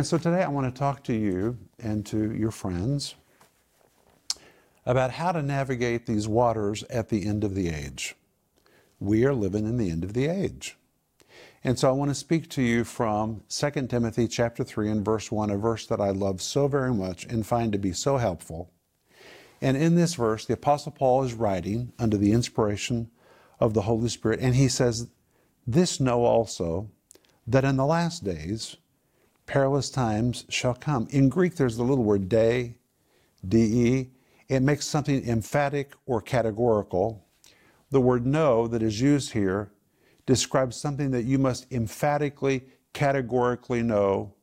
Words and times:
And 0.00 0.06
so 0.06 0.16
today 0.16 0.42
I 0.42 0.48
want 0.48 0.74
to 0.74 0.78
talk 0.78 1.04
to 1.04 1.12
you 1.12 1.58
and 1.78 2.06
to 2.06 2.32
your 2.32 2.50
friends 2.50 3.16
about 4.86 5.10
how 5.10 5.30
to 5.30 5.42
navigate 5.42 6.06
these 6.06 6.26
waters 6.26 6.84
at 6.84 7.10
the 7.10 7.26
end 7.26 7.44
of 7.44 7.54
the 7.54 7.68
age. 7.68 8.14
We 8.98 9.26
are 9.26 9.34
living 9.34 9.66
in 9.66 9.76
the 9.76 9.90
end 9.90 10.02
of 10.02 10.14
the 10.14 10.24
age. 10.24 10.78
And 11.62 11.78
so 11.78 11.90
I 11.90 11.92
want 11.92 12.10
to 12.10 12.14
speak 12.14 12.48
to 12.48 12.62
you 12.62 12.82
from 12.82 13.42
2 13.50 13.88
Timothy 13.88 14.26
chapter 14.26 14.64
3 14.64 14.88
and 14.88 15.04
verse 15.04 15.30
1, 15.30 15.50
a 15.50 15.58
verse 15.58 15.86
that 15.88 16.00
I 16.00 16.12
love 16.12 16.40
so 16.40 16.66
very 16.66 16.94
much 16.94 17.26
and 17.26 17.46
find 17.46 17.70
to 17.72 17.78
be 17.78 17.92
so 17.92 18.16
helpful. 18.16 18.70
And 19.60 19.76
in 19.76 19.96
this 19.96 20.14
verse, 20.14 20.46
the 20.46 20.54
Apostle 20.54 20.92
Paul 20.92 21.24
is 21.24 21.34
writing 21.34 21.92
under 21.98 22.16
the 22.16 22.32
inspiration 22.32 23.10
of 23.58 23.74
the 23.74 23.82
Holy 23.82 24.08
Spirit, 24.08 24.40
and 24.40 24.54
he 24.54 24.68
says, 24.68 25.08
This 25.66 26.00
know 26.00 26.24
also, 26.24 26.88
that 27.46 27.66
in 27.66 27.76
the 27.76 27.84
last 27.84 28.24
days 28.24 28.78
perilous 29.50 29.90
times 29.90 30.44
shall 30.48 30.74
come. 30.74 31.08
In 31.10 31.28
Greek, 31.28 31.56
there's 31.56 31.76
the 31.76 31.82
little 31.82 32.04
word 32.04 32.28
de, 32.28 32.76
de. 33.48 34.08
It 34.48 34.60
makes 34.60 34.86
something 34.86 35.28
emphatic 35.28 35.92
or 36.06 36.20
categorical. 36.22 37.26
The 37.90 38.00
word 38.00 38.24
know 38.24 38.68
that 38.68 38.80
is 38.80 39.00
used 39.00 39.32
here 39.32 39.72
describes 40.24 40.76
something 40.76 41.10
that 41.10 41.24
you 41.24 41.36
must 41.36 41.66
emphatically, 41.72 42.62
categorically 42.92 43.82
know. 43.82 44.34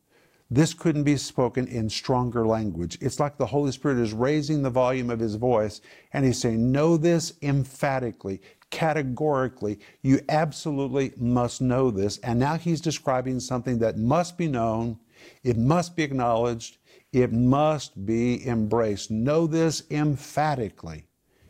This 0.52 0.74
couldn't 0.74 1.04
be 1.04 1.16
spoken 1.16 1.68
in 1.68 1.90
stronger 1.90 2.46
language. 2.46 2.98
It's 3.00 3.20
like 3.20 3.38
the 3.38 3.46
Holy 3.46 3.72
Spirit 3.72 4.00
is 4.00 4.12
raising 4.12 4.62
the 4.62 4.70
volume 4.70 5.10
of 5.10 5.22
his 5.22 5.36
voice 5.36 5.80
and 6.12 6.26
he's 6.26 6.42
saying, 6.42 6.70
Know 6.70 6.98
this 6.98 7.32
emphatically, 7.42 8.42
categorically. 8.72 9.80
You 10.02 10.20
absolutely 10.28 11.14
must 11.18 11.62
know 11.62 11.92
this. 11.92 12.18
And 12.20 12.40
now 12.40 12.56
he's 12.56 12.81
describing 12.81 13.40
something 13.40 13.80
that 13.80 13.98
must 13.98 14.38
be 14.38 14.48
known, 14.48 15.00
it 15.44 15.58
must 15.58 15.96
be 15.96 16.04
acknowledged, 16.04 16.78
it 17.12 17.32
must 17.32 18.06
be 18.06 18.46
embraced. 18.48 19.12
Know 19.12 19.48
this 19.48 19.84
emphatically. 19.90 21.06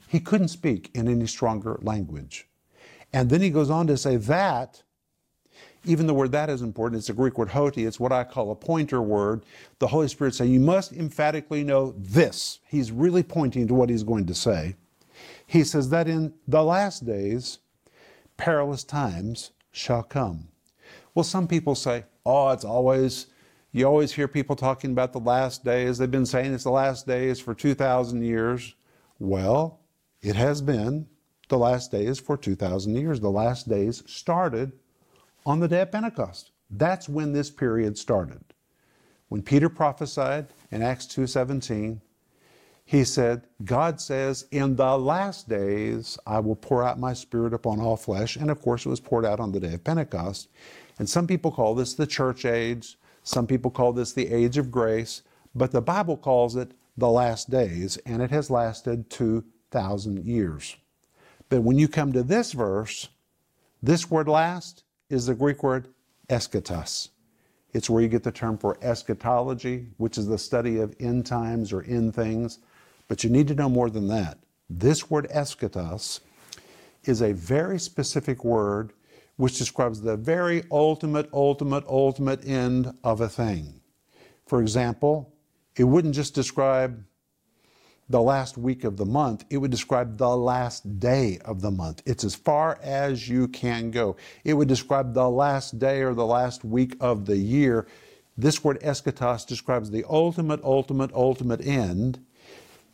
He 0.07 0.19
couldn't 0.19 0.49
speak 0.49 0.91
in 0.93 1.07
any 1.07 1.27
stronger 1.27 1.77
language. 1.81 2.47
And 3.13 3.29
then 3.29 3.41
he 3.41 3.49
goes 3.49 3.69
on 3.69 3.87
to 3.87 3.97
say 3.97 4.15
that, 4.17 4.83
even 5.85 6.07
the 6.07 6.13
word 6.13 6.31
that 6.33 6.49
is 6.49 6.61
important, 6.61 6.99
it's 6.99 7.09
a 7.09 7.13
Greek 7.13 7.37
word 7.37 7.49
hoti, 7.49 7.85
it's 7.85 7.99
what 7.99 8.11
I 8.11 8.23
call 8.23 8.51
a 8.51 8.55
pointer 8.55 9.01
word. 9.01 9.43
The 9.79 9.87
Holy 9.87 10.07
Spirit 10.07 10.35
saying, 10.35 10.51
You 10.51 10.59
must 10.59 10.91
emphatically 10.91 11.63
know 11.63 11.93
this. 11.97 12.59
He's 12.67 12.91
really 12.91 13.23
pointing 13.23 13.67
to 13.67 13.73
what 13.73 13.89
he's 13.89 14.03
going 14.03 14.25
to 14.27 14.35
say. 14.35 14.75
He 15.45 15.63
says 15.63 15.89
that 15.89 16.07
in 16.07 16.33
the 16.47 16.63
last 16.63 17.05
days, 17.05 17.59
perilous 18.35 18.83
times 18.83 19.51
shall 19.71 20.03
come. 20.03 20.49
Well, 21.15 21.23
some 21.23 21.47
people 21.47 21.73
say, 21.73 22.03
oh, 22.25 22.49
it's 22.49 22.65
always, 22.65 23.27
you 23.71 23.85
always 23.85 24.13
hear 24.13 24.27
people 24.27 24.55
talking 24.55 24.91
about 24.91 25.13
the 25.13 25.19
last 25.19 25.63
days. 25.63 25.97
They've 25.97 26.09
been 26.09 26.25
saying 26.25 26.53
it's 26.53 26.63
the 26.63 26.71
last 26.71 27.05
days 27.05 27.39
for 27.39 27.53
2,000 27.53 28.23
years. 28.23 28.75
Well, 29.19 29.79
it 30.21 30.35
has 30.35 30.61
been 30.61 31.07
the 31.49 31.57
last 31.57 31.91
days 31.91 32.19
for 32.19 32.37
2,000 32.37 32.95
years. 32.95 33.19
The 33.19 33.29
last 33.29 33.69
days 33.69 34.03
started 34.05 34.71
on 35.45 35.59
the 35.59 35.67
day 35.67 35.81
of 35.81 35.91
Pentecost. 35.91 36.51
That's 36.69 37.07
when 37.07 37.33
this 37.33 37.49
period 37.49 37.97
started. 37.97 38.43
When 39.29 39.41
Peter 39.41 39.69
prophesied 39.69 40.47
in 40.71 40.81
Acts 40.81 41.05
2:17, 41.07 42.01
he 42.87 43.03
said, 43.03 43.43
God 43.65 43.99
says, 43.99 44.45
In 44.49 44.77
the 44.77 44.97
last 44.97 45.49
days 45.49 46.17
I 46.25 46.39
will 46.39 46.55
pour 46.55 46.85
out 46.85 46.97
my 46.97 47.13
spirit 47.13 47.53
upon 47.53 47.81
all 47.81 47.97
flesh. 47.97 48.37
And 48.37 48.49
of 48.49 48.61
course, 48.61 48.85
it 48.85 48.89
was 48.89 49.01
poured 49.01 49.25
out 49.25 49.41
on 49.41 49.51
the 49.51 49.59
day 49.59 49.73
of 49.73 49.83
Pentecost. 49.83 50.47
And 50.97 51.09
some 51.09 51.27
people 51.27 51.51
call 51.51 51.75
this 51.75 51.93
the 51.93 52.07
church 52.07 52.45
age, 52.45 52.97
some 53.27 53.45
people 53.45 53.69
call 53.69 53.91
this 53.91 54.13
the 54.13 54.33
age 54.33 54.57
of 54.57 54.71
grace, 54.71 55.21
but 55.53 55.71
the 55.71 55.81
Bible 55.81 56.15
calls 56.15 56.55
it 56.55 56.71
the 56.95 57.09
last 57.09 57.49
days, 57.49 57.97
and 58.05 58.21
it 58.21 58.31
has 58.31 58.49
lasted 58.49 59.09
2,000 59.09 60.23
years. 60.23 60.77
But 61.49 61.61
when 61.61 61.77
you 61.77 61.89
come 61.89 62.13
to 62.13 62.23
this 62.23 62.53
verse, 62.53 63.09
this 63.83 64.09
word 64.09 64.29
last 64.29 64.85
is 65.09 65.25
the 65.25 65.35
Greek 65.35 65.61
word 65.61 65.89
eschatos. 66.29 67.09
It's 67.73 67.89
where 67.89 68.01
you 68.01 68.07
get 68.07 68.23
the 68.23 68.31
term 68.31 68.57
for 68.57 68.77
eschatology, 68.81 69.87
which 69.97 70.17
is 70.17 70.27
the 70.27 70.37
study 70.37 70.79
of 70.79 70.95
end 71.01 71.25
times 71.25 71.73
or 71.73 71.83
end 71.83 72.15
things. 72.15 72.59
But 73.09 73.25
you 73.25 73.29
need 73.29 73.49
to 73.49 73.55
know 73.55 73.67
more 73.67 73.89
than 73.89 74.07
that. 74.07 74.37
This 74.69 75.09
word 75.09 75.27
eschatos 75.31 76.21
is 77.03 77.21
a 77.21 77.33
very 77.33 77.77
specific 77.77 78.45
word 78.45 78.93
which 79.37 79.57
describes 79.57 80.01
the 80.01 80.17
very 80.17 80.63
ultimate, 80.71 81.29
ultimate, 81.31 81.85
ultimate 81.87 82.45
end 82.45 82.93
of 83.03 83.21
a 83.21 83.29
thing. 83.29 83.79
For 84.45 84.61
example, 84.61 85.33
it 85.75 85.85
wouldn't 85.85 86.15
just 86.15 86.35
describe 86.35 87.03
the 88.09 88.21
last 88.21 88.57
week 88.57 88.83
of 88.83 88.95
the 88.95 89.05
month, 89.05 89.43
it 89.49 89.57
would 89.57 89.71
describe 89.71 90.17
the 90.17 90.35
last 90.35 90.99
day 90.99 91.39
of 91.43 91.61
the 91.61 91.71
month. 91.71 92.01
It's 92.05 92.23
as 92.23 92.35
far 92.35 92.79
as 92.81 93.27
you 93.27 93.49
can 93.49 93.91
go. 93.91 94.15
It 94.45 94.53
would 94.53 94.69
describe 94.69 95.13
the 95.13 95.29
last 95.29 95.77
day 95.77 96.01
or 96.01 96.13
the 96.13 96.25
last 96.25 96.63
week 96.63 96.95
of 97.01 97.25
the 97.25 97.37
year. 97.37 97.85
This 98.37 98.63
word 98.63 98.79
eschatos 98.81 99.45
describes 99.45 99.91
the 99.91 100.05
ultimate, 100.09 100.63
ultimate, 100.63 101.11
ultimate 101.13 101.65
end. 101.65 102.23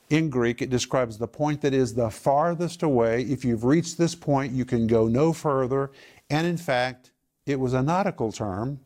In 0.10 0.30
Greek, 0.30 0.62
it 0.62 0.70
describes 0.70 1.18
the 1.18 1.28
point 1.28 1.62
that 1.62 1.74
is 1.74 1.94
the 1.94 2.10
farthest 2.10 2.82
away. 2.82 3.22
If 3.22 3.46
you've 3.46 3.66
reached 3.66 3.98
this 3.98 4.16
point, 4.16 4.52
you 4.54 4.66
can 4.66 4.88
go 4.88 5.08
no 5.08 5.32
further. 5.32 5.92
And 6.34 6.48
in 6.48 6.58
fact, 6.58 7.12
it 7.46 7.60
was 7.60 7.74
a 7.74 7.84
nautical 7.84 8.32
term 8.32 8.80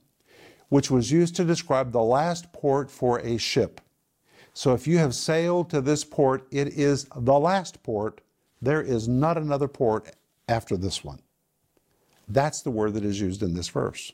which 0.68 0.92
was 0.92 1.14
used 1.14 1.34
to 1.38 1.46
describe 1.46 1.94
the 1.94 2.04
last 2.04 2.52
port 2.52 2.92
for 2.92 3.22
a 3.22 3.38
ship. 3.38 3.80
So 4.54 4.74
if 4.74 4.86
you 4.86 4.98
have 4.98 5.16
sailed 5.16 5.70
to 5.70 5.80
this 5.80 6.04
port, 6.04 6.46
it 6.52 6.68
is 6.68 7.08
the 7.16 7.40
last 7.40 7.82
port. 7.84 8.20
There 8.62 8.82
is 8.82 9.08
not 9.08 9.38
another 9.38 9.70
port 9.70 10.14
after 10.50 10.76
this 10.76 11.06
one. 11.06 11.22
That's 12.28 12.64
the 12.64 12.70
word 12.70 12.96
that 12.96 13.06
is 13.06 13.22
used 13.22 13.42
in 13.42 13.54
this 13.54 13.70
verse. 13.70 14.12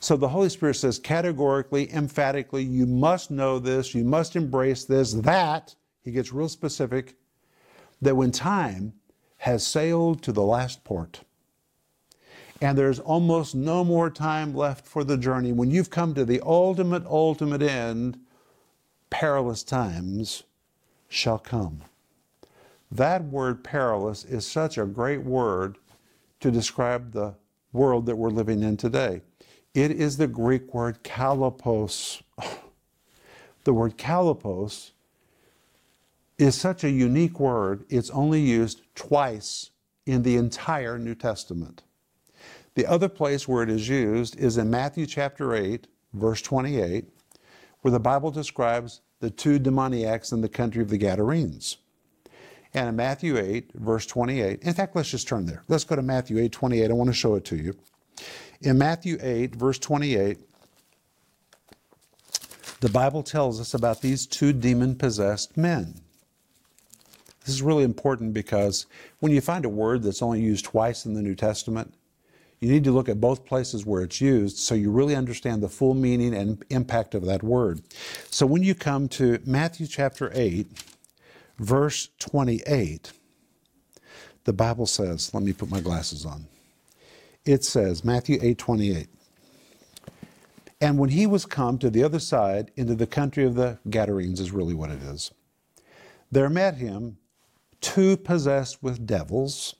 So 0.00 0.16
the 0.16 0.28
Holy 0.28 0.48
Spirit 0.48 0.76
says 0.76 0.98
categorically, 0.98 1.92
emphatically, 1.92 2.62
you 2.62 2.86
must 2.86 3.30
know 3.30 3.58
this, 3.58 3.94
you 3.94 4.04
must 4.04 4.36
embrace 4.36 4.86
this, 4.86 5.12
that 5.12 5.74
he 6.02 6.12
gets 6.12 6.32
real 6.32 6.48
specific 6.48 7.16
that 8.00 8.16
when 8.16 8.32
time 8.32 8.94
has 9.36 9.66
sailed 9.66 10.22
to 10.22 10.32
the 10.32 10.42
last 10.42 10.82
port 10.82 11.20
and 12.60 12.76
there's 12.76 13.00
almost 13.00 13.54
no 13.54 13.84
more 13.84 14.10
time 14.10 14.54
left 14.54 14.86
for 14.86 15.04
the 15.04 15.16
journey, 15.16 15.52
when 15.52 15.70
you've 15.70 15.90
come 15.90 16.14
to 16.14 16.24
the 16.24 16.40
ultimate, 16.44 17.04
ultimate 17.06 17.62
end, 17.62 18.18
perilous 19.10 19.62
times 19.62 20.44
shall 21.08 21.38
come. 21.38 21.82
That 22.90 23.24
word 23.24 23.62
perilous 23.62 24.24
is 24.24 24.46
such 24.46 24.78
a 24.78 24.86
great 24.86 25.22
word 25.22 25.76
to 26.40 26.50
describe 26.50 27.12
the 27.12 27.34
world 27.72 28.06
that 28.06 28.16
we're 28.16 28.30
living 28.30 28.62
in 28.62 28.76
today. 28.76 29.20
It 29.74 29.90
is 29.90 30.16
the 30.16 30.26
Greek 30.26 30.72
word 30.72 31.02
chalepos. 31.02 32.22
The 33.64 33.74
word 33.74 33.98
chalepos 33.98 34.92
is 36.38 36.54
such 36.54 36.84
a 36.84 36.90
unique 36.90 37.40
word, 37.40 37.84
it's 37.88 38.10
only 38.10 38.40
used 38.40 38.82
twice 38.94 39.70
in 40.06 40.22
the 40.22 40.36
entire 40.36 41.00
New 41.00 41.16
Testament. 41.16 41.82
The 42.76 42.86
other 42.86 43.08
place 43.08 43.48
where 43.48 43.62
it 43.62 43.70
is 43.70 43.88
used 43.88 44.38
is 44.38 44.58
in 44.58 44.68
Matthew 44.68 45.06
chapter 45.06 45.54
8, 45.54 45.86
verse 46.12 46.42
28, 46.42 47.06
where 47.80 47.90
the 47.90 47.98
Bible 47.98 48.30
describes 48.30 49.00
the 49.20 49.30
two 49.30 49.58
demoniacs 49.58 50.30
in 50.30 50.42
the 50.42 50.48
country 50.48 50.82
of 50.82 50.90
the 50.90 50.98
Gadarenes. 50.98 51.78
And 52.74 52.86
in 52.90 52.94
Matthew 52.94 53.38
8, 53.38 53.72
verse 53.76 54.04
28, 54.04 54.62
in 54.62 54.74
fact, 54.74 54.94
let's 54.94 55.10
just 55.10 55.26
turn 55.26 55.46
there. 55.46 55.64
Let's 55.68 55.84
go 55.84 55.96
to 55.96 56.02
Matthew 56.02 56.38
8, 56.38 56.52
28. 56.52 56.90
I 56.90 56.92
want 56.92 57.08
to 57.08 57.14
show 57.14 57.34
it 57.36 57.46
to 57.46 57.56
you. 57.56 57.74
In 58.60 58.76
Matthew 58.76 59.16
8, 59.22 59.56
verse 59.56 59.78
28, 59.78 60.38
the 62.80 62.90
Bible 62.90 63.22
tells 63.22 63.58
us 63.58 63.72
about 63.72 64.02
these 64.02 64.26
two 64.26 64.52
demon 64.52 64.96
possessed 64.96 65.56
men. 65.56 66.02
This 67.46 67.54
is 67.54 67.62
really 67.62 67.84
important 67.84 68.34
because 68.34 68.84
when 69.20 69.32
you 69.32 69.40
find 69.40 69.64
a 69.64 69.70
word 69.70 70.02
that's 70.02 70.20
only 70.20 70.42
used 70.42 70.66
twice 70.66 71.06
in 71.06 71.14
the 71.14 71.22
New 71.22 71.34
Testament, 71.34 71.94
you 72.60 72.68
need 72.70 72.84
to 72.84 72.92
look 72.92 73.08
at 73.08 73.20
both 73.20 73.44
places 73.44 73.84
where 73.84 74.02
it's 74.02 74.20
used 74.20 74.56
so 74.58 74.74
you 74.74 74.90
really 74.90 75.14
understand 75.14 75.62
the 75.62 75.68
full 75.68 75.94
meaning 75.94 76.34
and 76.34 76.64
impact 76.70 77.14
of 77.14 77.24
that 77.26 77.42
word. 77.42 77.82
So 78.30 78.46
when 78.46 78.62
you 78.62 78.74
come 78.74 79.08
to 79.10 79.38
Matthew 79.44 79.86
chapter 79.86 80.30
8, 80.34 80.66
verse 81.58 82.08
28, 82.18 83.12
the 84.44 84.52
Bible 84.52 84.86
says, 84.86 85.34
let 85.34 85.42
me 85.42 85.52
put 85.52 85.70
my 85.70 85.80
glasses 85.80 86.24
on. 86.24 86.46
It 87.44 87.62
says, 87.62 88.04
Matthew 88.04 88.38
8 88.40 88.58
28. 88.58 89.08
And 90.80 90.98
when 90.98 91.10
he 91.10 91.26
was 91.26 91.46
come 91.46 91.78
to 91.78 91.88
the 91.88 92.02
other 92.02 92.18
side, 92.18 92.70
into 92.76 92.94
the 92.94 93.06
country 93.06 93.44
of 93.44 93.54
the 93.54 93.78
Gadarenes, 93.88 94.40
is 94.40 94.50
really 94.52 94.74
what 94.74 94.90
it 94.90 95.02
is, 95.02 95.30
there 96.30 96.50
met 96.50 96.74
him 96.76 97.16
two 97.80 98.16
possessed 98.16 98.82
with 98.82 99.06
devils 99.06 99.76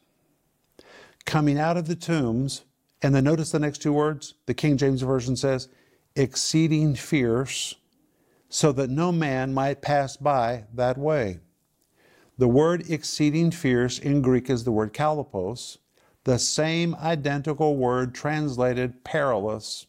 coming 1.26 1.58
out 1.58 1.76
of 1.76 1.86
the 1.86 1.96
tombs. 1.96 2.64
And 3.02 3.14
then 3.14 3.24
notice 3.24 3.52
the 3.52 3.58
next 3.58 3.82
two 3.82 3.92
words. 3.92 4.34
The 4.46 4.54
King 4.54 4.78
James 4.78 5.02
Version 5.02 5.36
says, 5.36 5.68
exceeding 6.14 6.94
fierce, 6.94 7.74
so 8.48 8.72
that 8.72 8.88
no 8.88 9.12
man 9.12 9.52
might 9.52 9.82
pass 9.82 10.16
by 10.16 10.64
that 10.72 10.96
way. 10.96 11.40
The 12.38 12.48
word 12.48 12.88
exceeding 12.88 13.50
fierce 13.50 13.98
in 13.98 14.22
Greek 14.22 14.48
is 14.48 14.64
the 14.64 14.72
word 14.72 14.94
chalepos, 14.94 15.78
the 16.24 16.38
same 16.38 16.94
identical 16.96 17.76
word 17.76 18.14
translated 18.14 19.04
perilous 19.04 19.86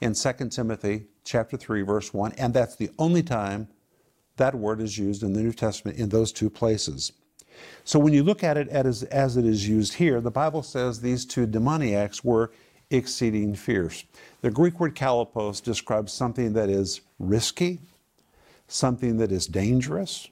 in 0.00 0.14
2 0.14 0.32
Timothy 0.48 1.06
chapter 1.24 1.56
3 1.56 1.82
verse 1.82 2.12
1 2.12 2.32
and 2.36 2.52
that's 2.52 2.76
the 2.76 2.90
only 2.98 3.22
time 3.22 3.68
that 4.36 4.54
word 4.54 4.80
is 4.80 4.98
used 4.98 5.22
in 5.22 5.32
the 5.32 5.40
New 5.40 5.52
Testament 5.52 5.96
in 5.96 6.08
those 6.08 6.32
two 6.32 6.50
places. 6.50 7.12
So 7.84 7.98
when 7.98 8.12
you 8.12 8.22
look 8.22 8.42
at 8.42 8.56
it 8.56 8.68
as, 8.68 9.02
as 9.04 9.36
it 9.36 9.44
is 9.44 9.68
used 9.68 9.94
here, 9.94 10.20
the 10.20 10.30
Bible 10.30 10.62
says 10.62 11.00
these 11.00 11.24
two 11.24 11.46
demoniacs 11.46 12.24
were 12.24 12.52
exceeding 12.90 13.54
fierce. 13.54 14.04
The 14.40 14.50
Greek 14.50 14.80
word 14.80 14.94
chalepos 14.94 15.62
describes 15.62 16.12
something 16.12 16.52
that 16.54 16.68
is 16.68 17.00
risky, 17.18 17.80
something 18.68 19.16
that 19.18 19.32
is 19.32 19.46
dangerous. 19.46 20.28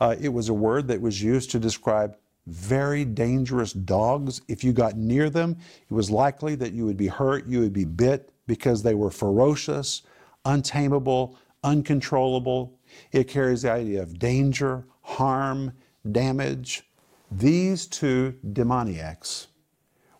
Uh, 0.00 0.16
it 0.20 0.30
was 0.30 0.48
a 0.48 0.54
word 0.54 0.88
that 0.88 1.00
was 1.00 1.22
used 1.22 1.50
to 1.52 1.58
describe 1.58 2.16
very 2.46 3.04
dangerous 3.04 3.72
dogs. 3.72 4.42
If 4.48 4.64
you 4.64 4.72
got 4.72 4.96
near 4.96 5.30
them, 5.30 5.56
it 5.88 5.94
was 5.94 6.10
likely 6.10 6.54
that 6.56 6.72
you 6.72 6.84
would 6.84 6.96
be 6.96 7.06
hurt, 7.06 7.46
you 7.46 7.60
would 7.60 7.72
be 7.72 7.84
bit 7.84 8.32
because 8.46 8.82
they 8.82 8.94
were 8.94 9.10
ferocious, 9.10 10.02
untamable, 10.44 11.38
uncontrollable. 11.62 12.76
It 13.12 13.28
carries 13.28 13.62
the 13.62 13.70
idea 13.70 14.02
of 14.02 14.18
danger, 14.18 14.84
harm, 15.02 15.72
damage. 16.10 16.82
These 17.30 17.86
two 17.86 18.34
demoniacs 18.52 19.48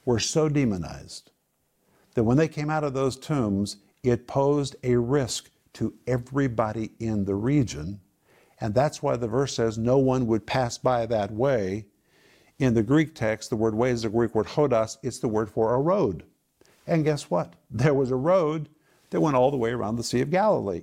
were 0.04 0.18
so 0.18 0.48
demonized 0.48 1.30
that 2.14 2.24
when 2.24 2.36
they 2.36 2.48
came 2.48 2.70
out 2.70 2.84
of 2.84 2.94
those 2.94 3.16
tombs, 3.16 3.76
it 4.02 4.26
posed 4.26 4.76
a 4.82 4.96
risk 4.96 5.50
to 5.74 5.94
everybody 6.06 6.92
in 6.98 7.24
the 7.24 7.34
region. 7.34 8.00
And 8.60 8.74
that's 8.74 9.02
why 9.02 9.16
the 9.16 9.28
verse 9.28 9.54
says 9.54 9.78
no 9.78 9.98
one 9.98 10.26
would 10.26 10.46
pass 10.46 10.78
by 10.78 11.06
that 11.06 11.30
way. 11.30 11.86
In 12.58 12.74
the 12.74 12.82
Greek 12.82 13.14
text, 13.14 13.50
the 13.50 13.56
word 13.56 13.74
way 13.74 13.90
is 13.90 14.02
the 14.02 14.08
Greek 14.08 14.34
word 14.34 14.46
hodos, 14.46 14.98
it's 15.02 15.18
the 15.18 15.28
word 15.28 15.50
for 15.50 15.74
a 15.74 15.80
road. 15.80 16.24
And 16.86 17.04
guess 17.04 17.30
what? 17.30 17.54
There 17.70 17.94
was 17.94 18.10
a 18.10 18.16
road 18.16 18.68
that 19.10 19.20
went 19.20 19.36
all 19.36 19.50
the 19.50 19.56
way 19.56 19.70
around 19.70 19.96
the 19.96 20.04
Sea 20.04 20.20
of 20.20 20.30
Galilee. 20.30 20.82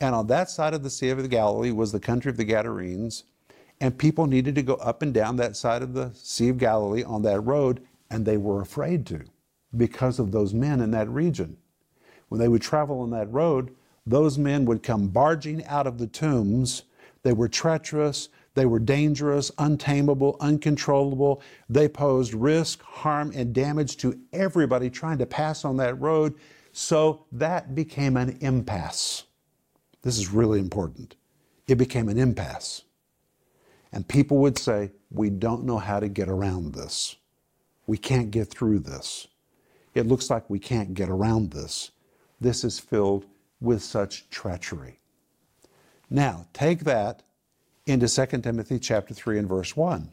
And 0.00 0.14
on 0.14 0.26
that 0.28 0.50
side 0.50 0.74
of 0.74 0.82
the 0.82 0.90
Sea 0.90 1.10
of 1.10 1.28
Galilee 1.28 1.70
was 1.70 1.92
the 1.92 2.00
country 2.00 2.30
of 2.30 2.36
the 2.36 2.44
Gadarenes. 2.44 3.24
And 3.80 3.98
people 3.98 4.26
needed 4.26 4.54
to 4.54 4.62
go 4.62 4.74
up 4.74 5.02
and 5.02 5.12
down 5.12 5.36
that 5.36 5.56
side 5.56 5.82
of 5.82 5.94
the 5.94 6.12
Sea 6.14 6.48
of 6.48 6.58
Galilee 6.58 7.02
on 7.02 7.22
that 7.22 7.40
road, 7.40 7.82
and 8.10 8.24
they 8.24 8.36
were 8.36 8.60
afraid 8.60 9.06
to 9.06 9.24
because 9.76 10.18
of 10.18 10.32
those 10.32 10.54
men 10.54 10.80
in 10.80 10.90
that 10.92 11.08
region. 11.08 11.56
When 12.28 12.40
they 12.40 12.48
would 12.48 12.62
travel 12.62 13.00
on 13.00 13.10
that 13.10 13.32
road, 13.32 13.74
those 14.06 14.38
men 14.38 14.64
would 14.66 14.82
come 14.82 15.08
barging 15.08 15.64
out 15.66 15.86
of 15.86 15.98
the 15.98 16.06
tombs. 16.06 16.82
They 17.22 17.32
were 17.32 17.48
treacherous, 17.48 18.28
they 18.54 18.66
were 18.66 18.78
dangerous, 18.78 19.50
untamable, 19.58 20.36
uncontrollable. 20.40 21.42
They 21.68 21.88
posed 21.88 22.34
risk, 22.34 22.82
harm, 22.82 23.32
and 23.34 23.52
damage 23.52 23.96
to 23.98 24.18
everybody 24.32 24.90
trying 24.90 25.18
to 25.18 25.26
pass 25.26 25.64
on 25.64 25.76
that 25.78 26.00
road. 26.00 26.34
So 26.72 27.26
that 27.32 27.74
became 27.74 28.16
an 28.16 28.38
impasse. 28.40 29.24
This 30.02 30.18
is 30.18 30.30
really 30.30 30.60
important. 30.60 31.16
It 31.66 31.76
became 31.76 32.08
an 32.08 32.18
impasse. 32.18 32.82
And 33.94 34.06
people 34.06 34.38
would 34.38 34.58
say, 34.58 34.90
We 35.10 35.30
don't 35.30 35.64
know 35.64 35.78
how 35.78 36.00
to 36.00 36.08
get 36.08 36.28
around 36.28 36.74
this. 36.74 37.16
We 37.86 37.96
can't 37.96 38.32
get 38.32 38.50
through 38.50 38.80
this. 38.80 39.28
It 39.94 40.08
looks 40.08 40.28
like 40.28 40.50
we 40.50 40.58
can't 40.58 40.94
get 40.94 41.08
around 41.08 41.52
this. 41.52 41.92
This 42.40 42.64
is 42.64 42.80
filled 42.80 43.24
with 43.60 43.82
such 43.82 44.28
treachery. 44.30 44.98
Now, 46.10 46.46
take 46.52 46.80
that 46.80 47.22
into 47.86 48.08
2 48.08 48.40
Timothy 48.40 48.80
chapter 48.80 49.14
3 49.14 49.38
and 49.38 49.48
verse 49.48 49.76
1. 49.76 50.10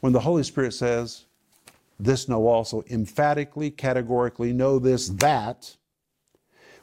When 0.00 0.12
the 0.12 0.20
Holy 0.20 0.42
Spirit 0.42 0.74
says, 0.74 1.24
this 1.98 2.28
know 2.28 2.46
also, 2.46 2.84
emphatically, 2.90 3.70
categorically, 3.70 4.52
know 4.52 4.78
this, 4.78 5.08
that, 5.08 5.76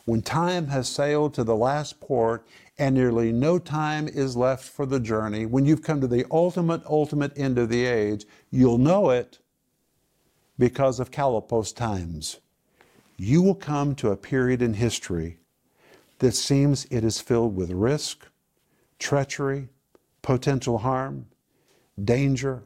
when 0.05 0.21
time 0.21 0.67
has 0.67 0.89
sailed 0.89 1.33
to 1.33 1.43
the 1.43 1.55
last 1.55 1.99
port 1.99 2.45
and 2.77 2.95
nearly 2.95 3.31
no 3.31 3.57
time 3.57 4.07
is 4.07 4.35
left 4.35 4.65
for 4.65 4.85
the 4.85 4.99
journey, 4.99 5.45
when 5.45 5.65
you've 5.65 5.83
come 5.83 6.01
to 6.01 6.07
the 6.07 6.25
ultimate, 6.29 6.83
ultimate 6.85 7.31
end 7.37 7.57
of 7.57 7.69
the 7.69 7.85
age, 7.85 8.25
you'll 8.51 8.77
know 8.77 9.09
it 9.09 9.39
because 10.59 10.99
of 10.99 11.11
chalepos 11.11 11.73
times. 11.73 12.39
You 13.17 13.41
will 13.41 13.55
come 13.55 13.95
to 13.95 14.11
a 14.11 14.17
period 14.17 14.61
in 14.61 14.73
history 14.73 15.37
that 16.19 16.33
seems 16.33 16.85
it 16.85 17.03
is 17.03 17.21
filled 17.21 17.55
with 17.55 17.71
risk, 17.71 18.27
treachery, 18.99 19.69
potential 20.21 20.79
harm, 20.79 21.27
danger, 22.03 22.63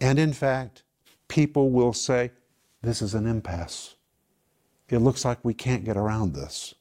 and 0.00 0.18
in 0.18 0.32
fact, 0.32 0.82
people 1.28 1.70
will 1.70 1.92
say, 1.92 2.32
This 2.82 3.02
is 3.02 3.14
an 3.14 3.26
impasse. 3.26 3.94
It 4.88 4.98
looks 4.98 5.24
like 5.24 5.44
we 5.44 5.54
can't 5.54 5.84
get 5.84 5.96
around 5.96 6.34
this. 6.34 6.74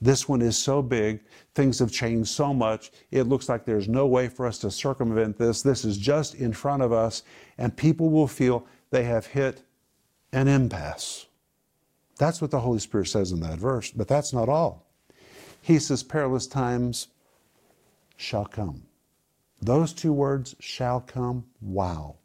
This 0.00 0.28
one 0.28 0.42
is 0.42 0.58
so 0.58 0.82
big, 0.82 1.20
things 1.54 1.78
have 1.78 1.92
changed 1.92 2.28
so 2.28 2.52
much, 2.52 2.90
it 3.12 3.28
looks 3.28 3.48
like 3.48 3.64
there's 3.64 3.88
no 3.88 4.04
way 4.06 4.26
for 4.28 4.46
us 4.46 4.58
to 4.58 4.70
circumvent 4.70 5.38
this. 5.38 5.62
This 5.62 5.84
is 5.84 5.96
just 5.96 6.34
in 6.34 6.52
front 6.52 6.82
of 6.82 6.92
us, 6.92 7.22
and 7.56 7.76
people 7.76 8.10
will 8.10 8.26
feel 8.26 8.66
they 8.90 9.04
have 9.04 9.26
hit 9.26 9.62
an 10.32 10.48
impasse. 10.48 11.26
That's 12.18 12.40
what 12.40 12.50
the 12.50 12.58
Holy 12.58 12.80
Spirit 12.80 13.06
says 13.06 13.30
in 13.30 13.40
that 13.40 13.58
verse, 13.58 13.92
but 13.92 14.08
that's 14.08 14.32
not 14.32 14.48
all. 14.48 14.88
He 15.60 15.78
says, 15.78 16.02
Perilous 16.02 16.48
times 16.48 17.06
shall 18.16 18.46
come. 18.46 18.82
Those 19.60 19.92
two 19.92 20.12
words, 20.12 20.56
shall 20.58 21.00
come, 21.00 21.44
wow. 21.60 22.16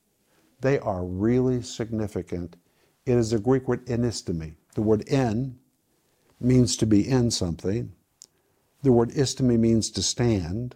They 0.62 0.80
are 0.80 1.06
really 1.06 1.62
significant. 1.62 2.57
It 3.06 3.13
is 3.13 3.33
a 3.33 3.39
Greek 3.39 3.68
word 3.68 3.86
enistemi. 3.86 4.56
The 4.77 4.83
word 4.83 5.06
en 5.07 5.57
means 6.39 6.77
to 6.77 6.85
be 6.85 7.09
in 7.09 7.31
something. 7.31 7.94
The 8.83 8.91
word 8.91 9.09
istemi 9.09 9.57
means 9.57 9.89
to 9.89 10.03
stand. 10.03 10.75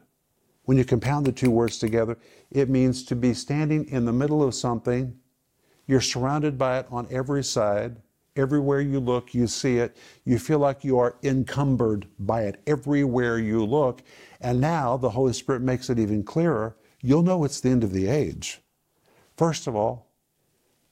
When 0.63 0.75
you 0.75 0.83
compound 0.83 1.27
the 1.27 1.31
two 1.31 1.51
words 1.51 1.77
together, 1.77 2.17
it 2.49 2.67
means 2.67 3.03
to 3.03 3.15
be 3.15 3.35
standing 3.35 3.85
in 3.85 4.05
the 4.05 4.11
middle 4.11 4.41
of 4.41 4.55
something. 4.55 5.19
You're 5.85 6.01
surrounded 6.01 6.57
by 6.57 6.79
it 6.79 6.87
on 6.89 7.09
every 7.11 7.43
side. 7.43 8.01
Everywhere 8.35 8.81
you 8.81 8.99
look, 8.99 9.35
you 9.35 9.45
see 9.45 9.77
it. 9.77 9.95
You 10.25 10.39
feel 10.39 10.57
like 10.57 10.83
you 10.83 10.97
are 10.97 11.17
encumbered 11.21 12.07
by 12.17 12.45
it 12.45 12.59
everywhere 12.65 13.37
you 13.37 13.63
look. 13.63 14.01
And 14.39 14.59
now 14.59 14.97
the 14.97 15.11
Holy 15.11 15.33
Spirit 15.33 15.61
makes 15.61 15.91
it 15.91 15.99
even 15.99 16.23
clearer. 16.23 16.75
You'll 17.03 17.21
know 17.21 17.43
it's 17.43 17.61
the 17.61 17.69
end 17.69 17.83
of 17.83 17.93
the 17.93 18.07
age. 18.07 18.61
First 19.37 19.67
of 19.67 19.75
all, 19.75 20.10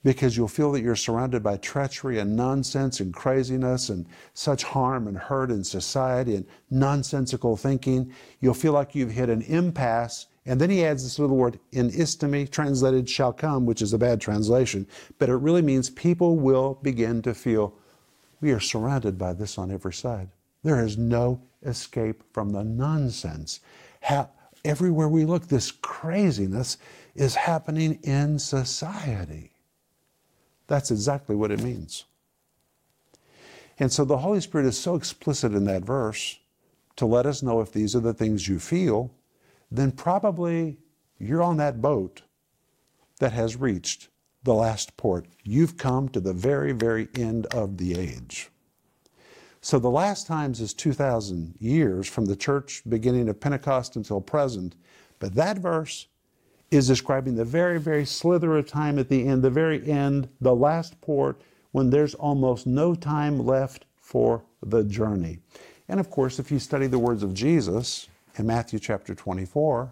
because 0.04 0.38
you'll 0.38 0.48
feel 0.48 0.72
that 0.72 0.82
you're 0.82 0.96
surrounded 0.96 1.44
by 1.44 1.58
treachery 1.58 2.20
and 2.20 2.36
nonsense 2.36 3.00
and 3.00 3.14
craziness 3.14 3.90
and 3.90 4.06
such 4.34 4.64
harm 4.64 5.08
and 5.08 5.18
hurt 5.18 5.52
in 5.52 5.64
society 5.64 6.36
and 6.36 6.46
nonsensical 6.70 7.58
thinking. 7.58 8.14
You'll 8.40 8.54
feel 8.54 8.72
like 8.72 8.96
you've 8.96 9.12
hit 9.12 9.30
an 9.30 9.42
impasse. 9.44 10.28
And 10.46 10.60
then 10.60 10.70
he 10.70 10.86
adds 10.86 11.04
this 11.04 11.20
little 11.20 11.36
word, 11.36 11.60
in 11.74 11.92
istemi, 11.92 12.50
translated 12.50 13.10
shall 13.10 13.34
come, 13.34 13.66
which 13.66 13.82
is 13.82 13.94
a 13.94 13.98
bad 13.98 14.22
translation, 14.22 14.88
but 15.20 15.30
it 15.30 15.36
really 15.36 15.62
means 15.62 15.90
people 15.90 16.38
will 16.38 16.80
begin 16.82 17.22
to 17.24 17.34
feel 17.34 17.76
we 18.42 18.52
are 18.52 18.60
surrounded 18.60 19.18
by 19.18 19.34
this 19.34 19.58
on 19.58 19.70
every 19.70 19.94
side. 19.94 20.30
There 20.64 20.84
is 20.84 20.98
no 20.98 21.42
escape 21.64 22.24
from 22.34 22.52
the 22.52 22.64
nonsense. 22.64 23.60
How, 24.02 24.30
everywhere 24.64 25.10
we 25.10 25.26
look, 25.26 25.48
this 25.48 25.72
craziness 25.72 26.78
is 27.16 27.36
happening 27.36 28.00
in 28.04 28.40
society. 28.40 29.52
That's 30.70 30.92
exactly 30.92 31.36
what 31.36 31.52
it 31.52 31.64
means. 31.64 32.06
And 33.80 33.92
so 33.92 34.06
the 34.06 34.20
Holy 34.20 34.40
Spirit 34.40 34.68
is 34.68 34.78
so 34.78 34.96
explicit 34.96 35.54
in 35.54 35.66
that 35.66 35.84
verse 35.84 36.38
to 36.96 37.08
let 37.08 37.26
us 37.26 37.42
know 37.42 37.60
if 37.60 37.72
these 37.72 37.96
are 37.96 38.02
the 38.02 38.14
things 38.14 38.48
you 38.48 38.60
feel, 38.60 39.12
then 39.72 39.92
probably 39.92 40.78
you're 41.18 41.42
on 41.42 41.58
that 41.58 41.82
boat 41.82 42.22
that 43.20 43.32
has 43.32 43.56
reached 43.56 44.10
the 44.44 44.54
last 44.54 44.96
port. 44.96 45.26
You've 45.44 45.76
come 45.76 46.08
to 46.10 46.20
the 46.20 46.34
very, 46.34 46.72
very 46.72 47.08
end 47.16 47.48
of 47.48 47.78
the 47.78 47.98
age. 47.98 48.50
So 49.62 49.80
the 49.80 49.90
last 49.90 50.28
times 50.28 50.62
is 50.62 50.74
2,000 50.76 51.56
years 51.60 52.08
from 52.08 52.26
the 52.26 52.36
church 52.36 52.84
beginning 52.88 53.28
of 53.28 53.40
Pentecost 53.40 53.96
until 53.96 54.22
present. 54.22 54.76
But 55.18 55.34
that 55.34 55.58
verse 55.58 56.08
is 56.72 56.88
describing 56.88 57.36
the 57.36 57.46
very, 57.46 57.80
very 57.80 58.06
slither 58.06 58.58
of 58.58 58.68
time 58.68 59.00
at 59.00 59.10
the 59.10 59.28
end, 59.28 59.42
the 59.42 59.50
very 59.50 59.90
end, 59.90 60.30
the 60.40 60.56
last 60.56 61.00
port, 61.02 61.42
when 61.72 61.90
there's 61.90 62.16
almost 62.16 62.68
no 62.68 62.96
time 62.96 63.40
left 63.46 63.86
for 63.98 64.44
the 64.62 64.84
journey. 64.84 65.40
And 65.88 66.00
of 66.00 66.10
course, 66.10 66.40
if 66.40 66.52
you 66.52 66.60
study 66.60 66.88
the 66.88 67.00
words 67.00 67.24
of 67.24 67.34
Jesus 67.34 68.08
in 68.38 68.46
Matthew 68.46 68.80
chapter 68.80 69.16
24, 69.16 69.92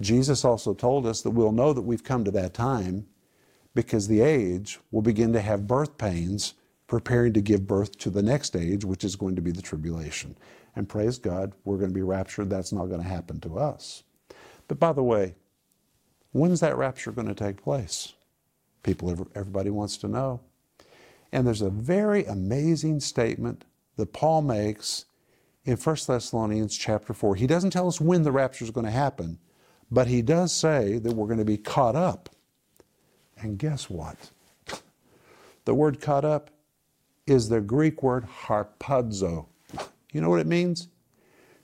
Jesus 0.00 0.44
also 0.44 0.74
told 0.74 1.06
us 1.06 1.22
that 1.22 1.30
we'll 1.30 1.52
know 1.52 1.72
that 1.72 1.82
we've 1.82 2.04
come 2.04 2.24
to 2.24 2.30
that 2.30 2.54
time 2.54 3.06
because 3.74 4.06
the 4.06 4.20
age 4.20 4.78
will 4.90 5.02
begin 5.02 5.32
to 5.32 5.40
have 5.40 5.66
birth 5.66 5.98
pains 5.98 6.54
preparing 6.86 7.32
to 7.34 7.40
give 7.40 7.66
birth 7.66 7.98
to 7.98 8.10
the 8.10 8.22
next 8.22 8.56
age, 8.56 8.84
which 8.84 9.04
is 9.04 9.14
going 9.14 9.36
to 9.36 9.42
be 9.42 9.50
the 9.50 9.62
tribulation. 9.62 10.36
And 10.74 10.88
praise 10.88 11.18
God, 11.18 11.52
we're 11.64 11.76
going 11.76 11.90
to 11.90 11.94
be 11.94 12.02
raptured. 12.02 12.48
That's 12.48 12.72
not 12.72 12.86
going 12.86 13.02
to 13.02 13.08
happen 13.08 13.40
to 13.40 13.58
us. 13.58 14.04
But 14.68 14.78
by 14.78 14.92
the 14.92 15.02
way, 15.02 15.34
when's 16.32 16.60
that 16.60 16.76
rapture 16.76 17.12
going 17.12 17.28
to 17.28 17.34
take 17.34 17.62
place? 17.62 18.14
People, 18.82 19.28
everybody 19.34 19.70
wants 19.70 19.96
to 19.98 20.08
know. 20.08 20.40
And 21.32 21.46
there's 21.46 21.62
a 21.62 21.70
very 21.70 22.24
amazing 22.24 23.00
statement 23.00 23.64
that 23.96 24.12
Paul 24.12 24.42
makes 24.42 25.04
in 25.64 25.76
1 25.76 25.96
Thessalonians 26.06 26.76
chapter 26.76 27.12
4. 27.12 27.34
He 27.34 27.46
doesn't 27.46 27.70
tell 27.70 27.88
us 27.88 28.00
when 28.00 28.22
the 28.22 28.32
rapture 28.32 28.64
is 28.64 28.70
going 28.70 28.86
to 28.86 28.92
happen, 28.92 29.38
but 29.90 30.06
he 30.06 30.22
does 30.22 30.52
say 30.52 30.98
that 30.98 31.12
we're 31.12 31.26
going 31.26 31.38
to 31.38 31.44
be 31.44 31.58
caught 31.58 31.96
up. 31.96 32.30
And 33.40 33.58
guess 33.58 33.90
what? 33.90 34.30
The 35.64 35.74
word 35.74 36.00
caught 36.00 36.24
up 36.24 36.50
is 37.26 37.48
the 37.48 37.60
Greek 37.60 38.02
word 38.02 38.26
harpazo. 38.46 39.46
You 40.12 40.22
know 40.22 40.30
what 40.30 40.40
it 40.40 40.46
means? 40.46 40.88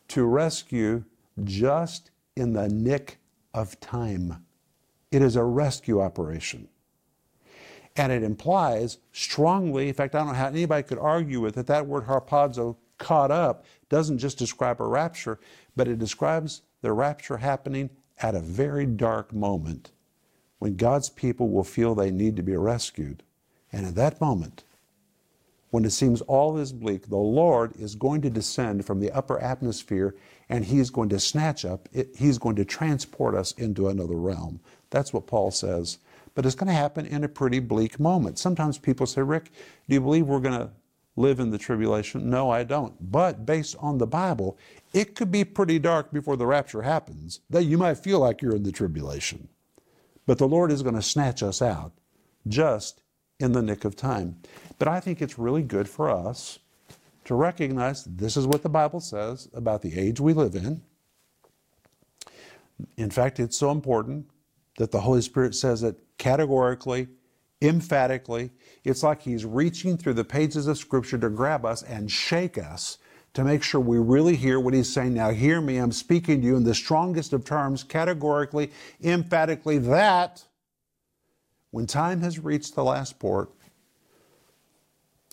To 0.08 0.24
rescue 0.24 1.04
just 1.42 2.10
in 2.36 2.52
the 2.52 2.68
nick 2.68 3.18
of 3.54 3.80
time. 3.80 4.44
It 5.14 5.22
is 5.22 5.36
a 5.36 5.44
rescue 5.44 6.00
operation. 6.00 6.66
And 7.94 8.10
it 8.10 8.24
implies 8.24 8.98
strongly, 9.12 9.86
in 9.86 9.94
fact, 9.94 10.16
I 10.16 10.18
don't 10.18 10.26
know 10.26 10.34
how 10.34 10.48
anybody 10.48 10.82
could 10.82 10.98
argue 10.98 11.40
with 11.40 11.56
it, 11.56 11.68
that 11.68 11.86
word 11.86 12.06
harpazo, 12.06 12.74
caught 12.98 13.30
up, 13.30 13.64
doesn't 13.88 14.18
just 14.18 14.38
describe 14.38 14.80
a 14.80 14.86
rapture, 14.88 15.38
but 15.76 15.86
it 15.86 16.00
describes 16.00 16.62
the 16.82 16.92
rapture 16.92 17.36
happening 17.36 17.90
at 18.22 18.34
a 18.34 18.40
very 18.40 18.86
dark 18.86 19.32
moment 19.32 19.92
when 20.58 20.74
God's 20.74 21.10
people 21.10 21.48
will 21.48 21.62
feel 21.62 21.94
they 21.94 22.10
need 22.10 22.34
to 22.34 22.42
be 22.42 22.56
rescued. 22.56 23.22
And 23.70 23.86
at 23.86 23.94
that 23.94 24.20
moment, 24.20 24.64
when 25.70 25.84
it 25.84 25.90
seems 25.90 26.22
all 26.22 26.56
is 26.56 26.72
bleak, 26.72 27.08
the 27.08 27.16
Lord 27.16 27.76
is 27.76 27.94
going 27.94 28.22
to 28.22 28.30
descend 28.30 28.84
from 28.84 28.98
the 28.98 29.12
upper 29.12 29.38
atmosphere 29.38 30.16
and 30.48 30.64
He's 30.64 30.90
going 30.90 31.08
to 31.10 31.20
snatch 31.20 31.64
up, 31.64 31.88
He's 32.16 32.38
going 32.38 32.56
to 32.56 32.64
transport 32.64 33.36
us 33.36 33.52
into 33.52 33.88
another 33.88 34.16
realm. 34.16 34.58
That's 34.94 35.12
what 35.12 35.26
Paul 35.26 35.50
says. 35.50 35.98
But 36.36 36.46
it's 36.46 36.54
going 36.54 36.68
to 36.68 36.72
happen 36.72 37.04
in 37.04 37.24
a 37.24 37.28
pretty 37.28 37.58
bleak 37.58 37.98
moment. 37.98 38.38
Sometimes 38.38 38.78
people 38.78 39.06
say, 39.06 39.22
Rick, 39.22 39.50
do 39.88 39.94
you 39.94 40.00
believe 40.00 40.26
we're 40.26 40.38
going 40.38 40.56
to 40.56 40.70
live 41.16 41.40
in 41.40 41.50
the 41.50 41.58
tribulation? 41.58 42.30
No, 42.30 42.48
I 42.48 42.62
don't. 42.62 42.94
But 43.10 43.44
based 43.44 43.74
on 43.80 43.98
the 43.98 44.06
Bible, 44.06 44.56
it 44.92 45.16
could 45.16 45.32
be 45.32 45.42
pretty 45.42 45.80
dark 45.80 46.12
before 46.12 46.36
the 46.36 46.46
rapture 46.46 46.82
happens 46.82 47.40
that 47.50 47.64
you 47.64 47.76
might 47.76 47.98
feel 47.98 48.20
like 48.20 48.40
you're 48.40 48.54
in 48.54 48.62
the 48.62 48.70
tribulation. 48.70 49.48
But 50.26 50.38
the 50.38 50.46
Lord 50.46 50.70
is 50.70 50.84
going 50.84 50.94
to 50.94 51.02
snatch 51.02 51.42
us 51.42 51.60
out 51.60 51.92
just 52.46 53.02
in 53.40 53.50
the 53.50 53.62
nick 53.62 53.84
of 53.84 53.96
time. 53.96 54.36
But 54.78 54.86
I 54.86 55.00
think 55.00 55.20
it's 55.20 55.40
really 55.40 55.62
good 55.62 55.88
for 55.88 56.08
us 56.08 56.60
to 57.24 57.34
recognize 57.34 58.04
this 58.04 58.36
is 58.36 58.46
what 58.46 58.62
the 58.62 58.68
Bible 58.68 59.00
says 59.00 59.48
about 59.54 59.82
the 59.82 59.98
age 59.98 60.20
we 60.20 60.34
live 60.34 60.54
in. 60.54 60.82
In 62.96 63.10
fact, 63.10 63.40
it's 63.40 63.58
so 63.58 63.72
important 63.72 64.28
that 64.78 64.90
the 64.90 65.00
Holy 65.00 65.22
Spirit 65.22 65.54
says 65.54 65.82
it 65.82 65.96
categorically, 66.18 67.08
emphatically. 67.62 68.50
It's 68.82 69.02
like 69.02 69.22
He's 69.22 69.44
reaching 69.44 69.96
through 69.96 70.14
the 70.14 70.24
pages 70.24 70.66
of 70.66 70.78
Scripture 70.78 71.18
to 71.18 71.30
grab 71.30 71.64
us 71.64 71.82
and 71.82 72.10
shake 72.10 72.58
us 72.58 72.98
to 73.34 73.44
make 73.44 73.62
sure 73.62 73.80
we 73.80 73.98
really 73.98 74.36
hear 74.36 74.60
what 74.60 74.74
He's 74.74 74.92
saying. 74.92 75.14
Now, 75.14 75.30
hear 75.30 75.60
me, 75.60 75.78
I'm 75.78 75.92
speaking 75.92 76.40
to 76.40 76.46
you 76.46 76.56
in 76.56 76.64
the 76.64 76.74
strongest 76.74 77.32
of 77.32 77.44
terms, 77.44 77.82
categorically, 77.82 78.70
emphatically, 79.02 79.78
that 79.78 80.44
when 81.70 81.86
time 81.86 82.20
has 82.20 82.38
reached 82.38 82.74
the 82.74 82.84
last 82.84 83.18
port, 83.18 83.50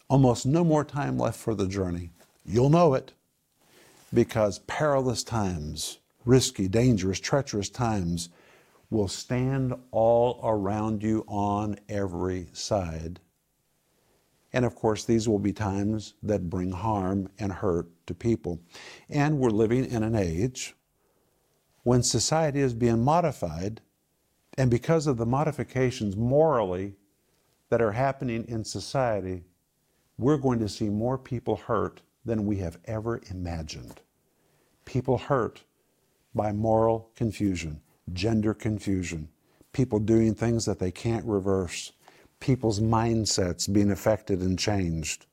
almost 0.08 0.46
no 0.46 0.64
more 0.64 0.84
time 0.84 1.18
left 1.18 1.40
for 1.40 1.54
the 1.54 1.68
journey. 1.68 2.10
You'll 2.44 2.70
know 2.70 2.96
it 2.96 3.14
because 4.14 4.60
perilous 4.60 5.24
times, 5.24 6.00
risky, 6.26 6.68
dangerous, 6.68 7.20
treacherous 7.20 7.70
times 7.70 8.30
will 8.92 9.08
stand 9.08 9.74
all 9.90 10.40
around 10.44 11.02
you 11.02 11.24
on 11.28 11.80
every 11.90 12.48
side. 12.52 13.20
And 14.54 14.66
of 14.66 14.76
course, 14.76 15.06
these 15.06 15.30
will 15.30 15.40
be 15.40 15.54
times 15.54 16.14
that 16.22 16.50
bring 16.50 16.72
harm 16.72 17.30
and 17.40 17.54
hurt 17.54 17.88
to 18.08 18.14
people. 18.14 18.60
And 19.10 19.40
we're 19.40 19.50
living 19.50 19.86
in 19.86 20.04
an 20.04 20.14
age 20.14 20.76
when 21.84 22.04
society 22.04 22.60
is 22.60 22.74
being 22.74 23.04
modified, 23.04 23.82
and 24.58 24.70
because 24.70 25.08
of 25.08 25.18
the 25.18 25.26
modifications 25.26 26.16
morally 26.16 26.94
that 27.70 27.82
are 27.82 27.94
happening 27.94 28.46
in 28.50 28.64
society, 28.66 29.46
we're 30.18 30.38
going 30.38 30.60
to 30.60 30.70
see 30.70 30.90
more 30.90 31.18
people 31.18 31.56
hurt 31.56 32.02
than 32.26 32.46
we 32.46 32.58
have 32.58 32.78
ever 32.86 33.22
imagined. 33.32 34.02
People 34.84 35.18
hurt 35.18 35.64
by 36.36 36.52
moral 36.52 37.10
confusion 37.16 37.82
gender 38.14 38.54
confusion, 38.54 39.30
people 39.74 40.00
doing 40.00 40.34
things 40.34 40.66
that 40.66 40.80
they 40.80 40.92
can't 40.92 41.26
reverse, 41.26 41.92
people's 42.40 42.80
mindsets 42.80 43.72
being 43.72 43.92
affected 43.92 44.42
and 44.42 44.58
changed, 44.58 45.26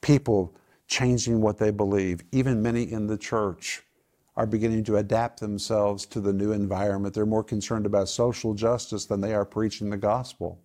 people 0.00 0.54
changing 0.86 1.40
what 1.40 1.58
they 1.58 1.70
believe. 1.70 2.22
Even 2.32 2.62
many 2.62 2.82
in 2.90 3.06
the 3.06 3.16
church 3.16 3.82
are 4.36 4.46
beginning 4.46 4.84
to 4.84 4.96
adapt 4.96 5.40
themselves 5.40 6.06
to 6.06 6.20
the 6.20 6.32
new 6.32 6.52
environment. 6.52 7.14
They're 7.14 7.26
more 7.26 7.44
concerned 7.44 7.86
about 7.86 8.08
social 8.08 8.54
justice 8.54 9.04
than 9.04 9.20
they 9.20 9.34
are 9.34 9.44
preaching 9.44 9.90
the 9.90 9.96
gospel. 9.96 10.58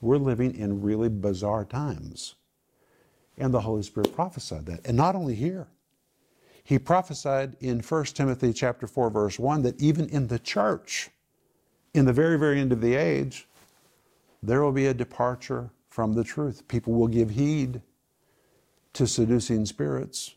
We're 0.00 0.18
living 0.18 0.54
in 0.54 0.82
really 0.82 1.08
bizarre 1.08 1.64
times. 1.64 2.34
And 3.38 3.52
the 3.52 3.60
Holy 3.60 3.82
Spirit 3.82 4.14
prophesied 4.14 4.66
that. 4.66 4.86
And 4.86 4.96
not 4.96 5.14
only 5.14 5.34
here, 5.34 5.68
he 6.66 6.78
prophesied 6.78 7.56
in 7.60 7.80
1 7.80 8.04
Timothy 8.06 8.52
chapter 8.52 8.86
4 8.86 9.10
verse 9.10 9.38
1 9.38 9.62
that 9.62 9.80
even 9.80 10.08
in 10.08 10.26
the 10.26 10.38
church 10.38 11.10
in 11.94 12.04
the 12.04 12.12
very 12.12 12.38
very 12.38 12.60
end 12.60 12.72
of 12.72 12.80
the 12.80 12.94
age 12.94 13.46
there 14.42 14.62
will 14.62 14.72
be 14.72 14.86
a 14.86 14.94
departure 14.94 15.70
from 15.88 16.12
the 16.12 16.24
truth. 16.24 16.68
People 16.68 16.92
will 16.92 17.08
give 17.08 17.30
heed 17.30 17.80
to 18.92 19.06
seducing 19.06 19.64
spirits 19.64 20.34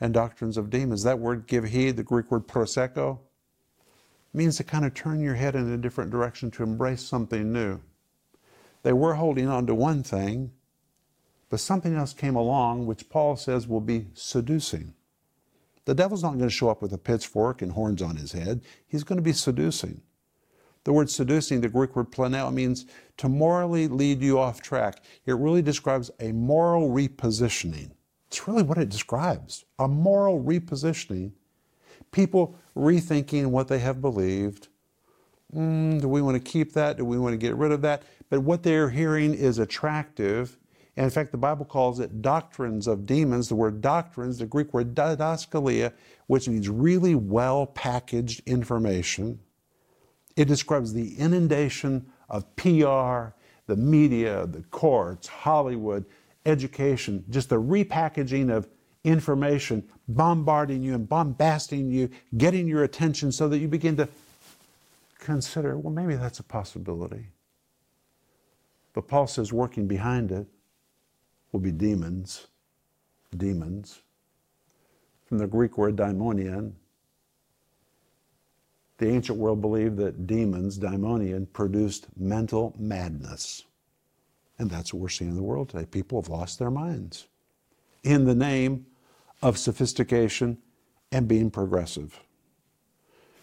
and 0.00 0.14
doctrines 0.14 0.56
of 0.56 0.70
demons. 0.70 1.02
That 1.02 1.18
word 1.18 1.46
give 1.46 1.64
heed, 1.64 1.96
the 1.96 2.02
Greek 2.02 2.30
word 2.30 2.46
proseko, 2.46 3.18
means 4.32 4.56
to 4.56 4.64
kind 4.64 4.84
of 4.84 4.94
turn 4.94 5.20
your 5.20 5.34
head 5.34 5.56
in 5.56 5.72
a 5.72 5.76
different 5.76 6.10
direction 6.10 6.50
to 6.52 6.62
embrace 6.62 7.02
something 7.02 7.52
new. 7.52 7.80
They 8.82 8.92
were 8.92 9.14
holding 9.14 9.48
on 9.48 9.66
to 9.66 9.74
one 9.74 10.02
thing, 10.02 10.52
but 11.50 11.60
something 11.60 11.94
else 11.94 12.12
came 12.12 12.36
along 12.36 12.86
which 12.86 13.08
Paul 13.08 13.36
says 13.36 13.66
will 13.66 13.80
be 13.80 14.06
seducing. 14.14 14.94
The 15.88 15.94
devil's 15.94 16.22
not 16.22 16.34
going 16.34 16.40
to 16.40 16.50
show 16.50 16.68
up 16.68 16.82
with 16.82 16.92
a 16.92 16.98
pitchfork 16.98 17.62
and 17.62 17.72
horns 17.72 18.02
on 18.02 18.16
his 18.16 18.32
head. 18.32 18.60
He's 18.86 19.04
going 19.04 19.16
to 19.16 19.22
be 19.22 19.32
seducing. 19.32 20.02
The 20.84 20.92
word 20.92 21.08
seducing, 21.08 21.62
the 21.62 21.70
Greek 21.70 21.96
word 21.96 22.12
planeo, 22.12 22.52
means 22.52 22.84
to 23.16 23.26
morally 23.26 23.88
lead 23.88 24.20
you 24.20 24.38
off 24.38 24.60
track. 24.60 25.02
It 25.24 25.32
really 25.32 25.62
describes 25.62 26.10
a 26.20 26.30
moral 26.32 26.90
repositioning. 26.90 27.92
It's 28.26 28.46
really 28.46 28.64
what 28.64 28.76
it 28.76 28.90
describes 28.90 29.64
a 29.78 29.88
moral 29.88 30.44
repositioning. 30.44 31.32
People 32.12 32.54
rethinking 32.76 33.46
what 33.46 33.68
they 33.68 33.78
have 33.78 34.02
believed. 34.02 34.68
Mm, 35.56 36.02
do 36.02 36.08
we 36.08 36.20
want 36.20 36.34
to 36.34 36.50
keep 36.50 36.74
that? 36.74 36.98
Do 36.98 37.06
we 37.06 37.18
want 37.18 37.32
to 37.32 37.38
get 37.38 37.56
rid 37.56 37.72
of 37.72 37.80
that? 37.80 38.02
But 38.28 38.40
what 38.40 38.62
they're 38.62 38.90
hearing 38.90 39.32
is 39.32 39.58
attractive 39.58 40.58
and 40.98 41.04
in 41.04 41.10
fact, 41.10 41.30
the 41.30 41.38
Bible 41.38 41.64
calls 41.64 42.00
it 42.00 42.22
doctrines 42.22 42.88
of 42.88 43.06
demons. 43.06 43.48
The 43.48 43.54
word 43.54 43.80
doctrines, 43.80 44.38
the 44.38 44.46
Greek 44.46 44.74
word 44.74 44.96
didaskalia, 44.96 45.92
which 46.26 46.48
means 46.48 46.68
really 46.68 47.14
well 47.14 47.66
packaged 47.66 48.42
information. 48.46 49.38
It 50.34 50.48
describes 50.48 50.92
the 50.92 51.14
inundation 51.16 52.04
of 52.28 52.44
PR, 52.56 53.30
the 53.68 53.76
media, 53.76 54.46
the 54.46 54.64
courts, 54.72 55.28
Hollywood, 55.28 56.04
education, 56.46 57.24
just 57.30 57.50
the 57.50 57.62
repackaging 57.62 58.50
of 58.50 58.68
information, 59.04 59.88
bombarding 60.08 60.82
you 60.82 60.96
and 60.96 61.08
bombasting 61.08 61.92
you, 61.92 62.10
getting 62.38 62.66
your 62.66 62.82
attention 62.82 63.30
so 63.30 63.48
that 63.48 63.58
you 63.58 63.68
begin 63.68 63.96
to 63.98 64.08
consider, 65.20 65.78
well, 65.78 65.92
maybe 65.92 66.16
that's 66.16 66.40
a 66.40 66.42
possibility. 66.44 67.28
But 68.94 69.06
Paul 69.06 69.28
says, 69.28 69.52
working 69.52 69.86
behind 69.86 70.32
it 70.32 70.48
will 71.52 71.60
be 71.60 71.72
demons. 71.72 72.46
Demons. 73.36 74.02
From 75.26 75.38
the 75.38 75.46
Greek 75.46 75.76
word 75.76 75.96
daimonion, 75.96 76.72
the 78.98 79.08
ancient 79.08 79.38
world 79.38 79.60
believed 79.60 79.96
that 79.98 80.26
demons, 80.26 80.78
daimonion, 80.78 81.46
produced 81.52 82.06
mental 82.16 82.74
madness. 82.78 83.64
And 84.58 84.68
that's 84.68 84.92
what 84.92 85.00
we're 85.00 85.08
seeing 85.08 85.30
in 85.30 85.36
the 85.36 85.42
world 85.42 85.68
today. 85.68 85.86
People 85.86 86.20
have 86.20 86.28
lost 86.28 86.58
their 86.58 86.70
minds 86.70 87.28
in 88.02 88.24
the 88.24 88.34
name 88.34 88.86
of 89.42 89.56
sophistication 89.56 90.58
and 91.12 91.28
being 91.28 91.50
progressive. 91.50 92.18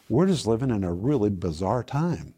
We're 0.10 0.28
just 0.28 0.46
living 0.46 0.70
in 0.70 0.84
a 0.84 0.94
really 0.94 1.30
bizarre 1.30 1.84
time. 1.84 2.34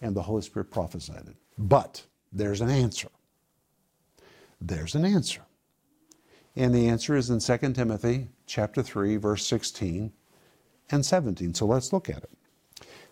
And 0.00 0.14
the 0.14 0.22
Holy 0.22 0.42
Spirit 0.42 0.70
prophesied 0.70 1.26
it. 1.26 1.36
But 1.58 2.02
there's 2.32 2.60
an 2.60 2.70
answer. 2.70 3.08
There's 4.60 4.94
an 4.94 5.04
answer. 5.04 5.42
And 6.56 6.74
the 6.74 6.88
answer 6.88 7.14
is 7.14 7.30
in 7.30 7.38
2 7.38 7.72
Timothy 7.72 8.28
chapter 8.46 8.82
3 8.82 9.16
verse 9.16 9.46
16 9.46 10.12
and 10.90 11.06
17. 11.06 11.54
So 11.54 11.66
let's 11.66 11.92
look 11.92 12.08
at 12.08 12.24
it. 12.24 12.30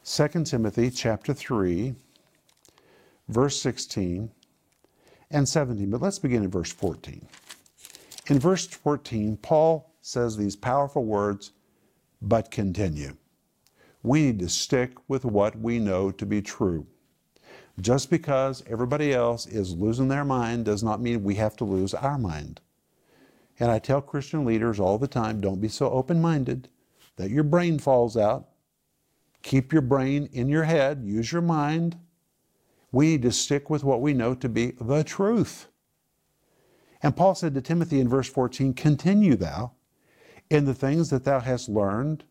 2 0.04 0.44
Timothy 0.44 0.90
chapter 0.90 1.32
3 1.32 1.94
verse 3.28 3.60
16 3.60 4.30
and 5.30 5.48
17. 5.48 5.90
But 5.90 6.02
let's 6.02 6.18
begin 6.18 6.44
in 6.44 6.50
verse 6.50 6.72
14. 6.72 7.26
In 8.28 8.38
verse 8.40 8.66
14, 8.66 9.36
Paul 9.36 9.92
says 10.00 10.36
these 10.36 10.56
powerful 10.56 11.04
words, 11.04 11.52
but 12.20 12.50
continue. 12.50 13.16
We 14.02 14.22
need 14.22 14.38
to 14.40 14.48
stick 14.48 14.92
with 15.08 15.24
what 15.24 15.58
we 15.58 15.78
know 15.78 16.10
to 16.12 16.26
be 16.26 16.42
true. 16.42 16.86
Just 17.80 18.08
because 18.08 18.64
everybody 18.66 19.12
else 19.12 19.46
is 19.46 19.74
losing 19.74 20.08
their 20.08 20.24
mind 20.24 20.64
does 20.64 20.82
not 20.82 21.00
mean 21.00 21.22
we 21.22 21.34
have 21.34 21.56
to 21.56 21.64
lose 21.64 21.92
our 21.92 22.16
mind. 22.16 22.60
And 23.60 23.70
I 23.70 23.78
tell 23.78 24.00
Christian 24.00 24.44
leaders 24.44 24.80
all 24.80 24.98
the 24.98 25.08
time 25.08 25.40
don't 25.40 25.60
be 25.60 25.68
so 25.68 25.90
open 25.90 26.20
minded 26.20 26.68
that 27.16 27.30
your 27.30 27.44
brain 27.44 27.78
falls 27.78 28.16
out. 28.16 28.48
Keep 29.42 29.72
your 29.72 29.82
brain 29.82 30.28
in 30.32 30.48
your 30.48 30.64
head, 30.64 31.02
use 31.04 31.32
your 31.32 31.42
mind. 31.42 31.98
We 32.92 33.08
need 33.08 33.22
to 33.22 33.32
stick 33.32 33.68
with 33.68 33.84
what 33.84 34.00
we 34.00 34.14
know 34.14 34.34
to 34.34 34.48
be 34.48 34.72
the 34.80 35.04
truth. 35.04 35.68
And 37.02 37.16
Paul 37.16 37.34
said 37.34 37.54
to 37.54 37.60
Timothy 37.60 38.00
in 38.00 38.08
verse 38.08 38.28
14, 38.28 38.72
Continue 38.74 39.36
thou 39.36 39.72
in 40.48 40.64
the 40.64 40.74
things 40.74 41.10
that 41.10 41.24
thou 41.24 41.40
hast 41.40 41.68
learned 41.68 42.24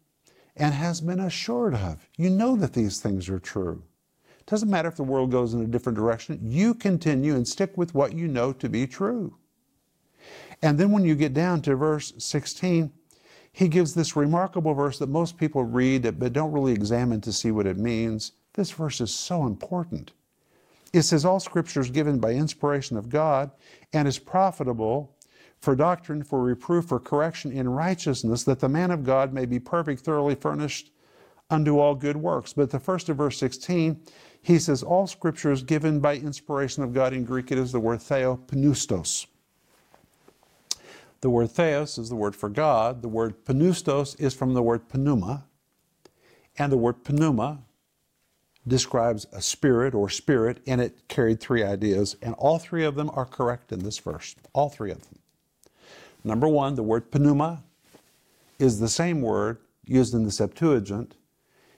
and 0.56 0.74
hast 0.74 1.06
been 1.06 1.20
assured 1.20 1.76
of. 1.76 2.10
You 2.18 2.30
know 2.30 2.56
that 2.56 2.74
these 2.74 3.00
things 3.00 3.30
are 3.30 3.40
true. 3.40 3.84
Doesn't 4.48 4.70
matter 4.70 4.88
if 4.88 4.96
the 4.96 5.04
world 5.04 5.32
goes 5.32 5.54
in 5.54 5.62
a 5.62 5.68
different 5.68 5.98
direction, 5.98 6.40
you 6.44 6.74
continue 6.74 7.36
and 7.36 7.48
stick 7.48 7.76
with 7.78 7.96
what 7.96 8.14
you 8.14 8.28
know 8.28 8.54
to 8.54 8.70
be 8.70 8.86
true. 8.86 9.36
And 10.62 10.78
then 10.78 10.92
when 10.92 11.04
you 11.04 11.16
get 11.16 11.34
down 11.34 11.62
to 11.64 11.76
verse 11.76 12.14
16, 12.18 12.92
he 13.52 13.68
gives 13.68 13.94
this 13.94 14.16
remarkable 14.16 14.74
verse 14.74 15.00
that 15.00 15.10
most 15.10 15.38
people 15.38 15.64
read 15.64 16.20
but 16.20 16.34
don't 16.34 16.52
really 16.52 16.74
examine 16.74 17.22
to 17.22 17.34
see 17.34 17.52
what 17.52 17.66
it 17.66 17.78
means. 17.78 18.34
This 18.54 18.72
verse 18.72 19.02
is 19.02 19.14
so 19.14 19.46
important. 19.46 20.12
It 20.94 21.04
says, 21.04 21.26
All 21.26 21.40
scripture 21.40 21.82
is 21.82 21.90
given 21.90 22.20
by 22.20 22.32
inspiration 22.32 22.98
of 22.98 23.10
God 23.10 23.52
and 23.94 24.08
is 24.08 24.20
profitable 24.20 25.16
for 25.60 25.76
doctrine, 25.76 26.24
for 26.24 26.44
reproof, 26.44 26.86
for 26.86 27.00
correction 27.00 27.52
in 27.52 27.68
righteousness, 27.68 28.44
that 28.44 28.60
the 28.60 28.70
man 28.70 28.92
of 28.92 29.04
God 29.04 29.34
may 29.34 29.46
be 29.46 29.60
perfect, 29.60 30.02
thoroughly 30.02 30.36
furnished 30.36 30.92
unto 31.50 31.80
all 31.80 31.96
good 31.96 32.18
works. 32.18 32.54
But 32.54 32.70
the 32.70 32.80
first 32.80 33.10
of 33.10 33.18
verse 33.18 33.38
16, 33.38 34.00
he 34.46 34.60
says, 34.60 34.84
All 34.84 35.08
scripture 35.08 35.52
is 35.52 35.64
given 35.64 36.00
by 36.00 36.18
inspiration 36.18 36.84
of 36.84 36.94
God. 36.94 37.14
In 37.14 37.26
Greek, 37.26 37.52
it 37.52 37.58
is 37.58 37.72
the 37.72 37.80
word 37.80 37.98
theopneustos. 37.98 39.26
The 41.22 41.32
word 41.32 41.50
theos 41.50 41.98
is 41.98 42.10
the 42.10 42.16
word 42.16 42.36
for 42.36 42.50
God. 42.50 43.02
The 43.02 43.08
word 43.08 43.44
pneustos 43.48 44.16
is 44.20 44.36
from 44.36 44.54
the 44.54 44.62
word 44.62 44.84
pneuma. 44.94 45.46
And 46.60 46.72
the 46.72 46.78
word 46.78 46.98
pneuma 47.10 47.64
describes 48.68 49.26
a 49.32 49.42
spirit 49.42 49.96
or 49.96 50.12
spirit, 50.12 50.60
and 50.68 50.80
it 50.80 51.08
carried 51.08 51.40
three 51.40 51.64
ideas, 51.64 52.16
and 52.22 52.36
all 52.36 52.60
three 52.60 52.86
of 52.86 52.94
them 52.94 53.10
are 53.16 53.26
correct 53.26 53.72
in 53.72 53.80
this 53.80 53.98
verse. 53.98 54.36
All 54.54 54.70
three 54.70 54.92
of 54.92 55.02
them. 55.10 55.18
Number 56.24 56.48
one, 56.48 56.76
the 56.76 56.84
word 56.84 57.12
pneuma 57.12 57.64
is 58.60 58.80
the 58.80 58.90
same 58.90 59.24
word 59.24 59.58
used 59.86 60.14
in 60.14 60.24
the 60.24 60.32
Septuagint 60.32 61.16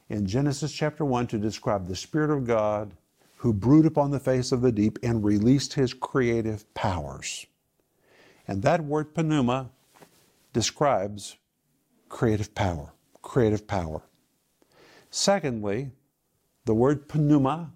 in 0.10 0.26
Genesis 0.26 0.72
chapter 0.72 1.04
1 1.04 1.28
to 1.28 1.38
describe 1.38 1.88
the 1.88 1.96
Spirit 1.96 2.30
of 2.30 2.46
God 2.46 2.94
who 3.38 3.54
brewed 3.54 3.86
upon 3.86 4.12
the 4.12 4.20
face 4.20 4.52
of 4.52 4.62
the 4.62 4.72
deep 4.72 4.98
and 5.04 5.24
released 5.24 5.74
his 5.74 5.94
creative 5.94 6.72
powers. 6.74 7.46
And 8.48 8.64
that 8.64 8.84
word 8.84 9.16
pneuma 9.16 9.70
describes 10.54 11.38
creative 12.10 12.56
power, 12.56 12.94
creative 13.22 13.68
power. 13.68 14.02
Secondly, 15.12 15.92
the 16.66 16.74
word 16.74 17.14
pneuma 17.14 17.72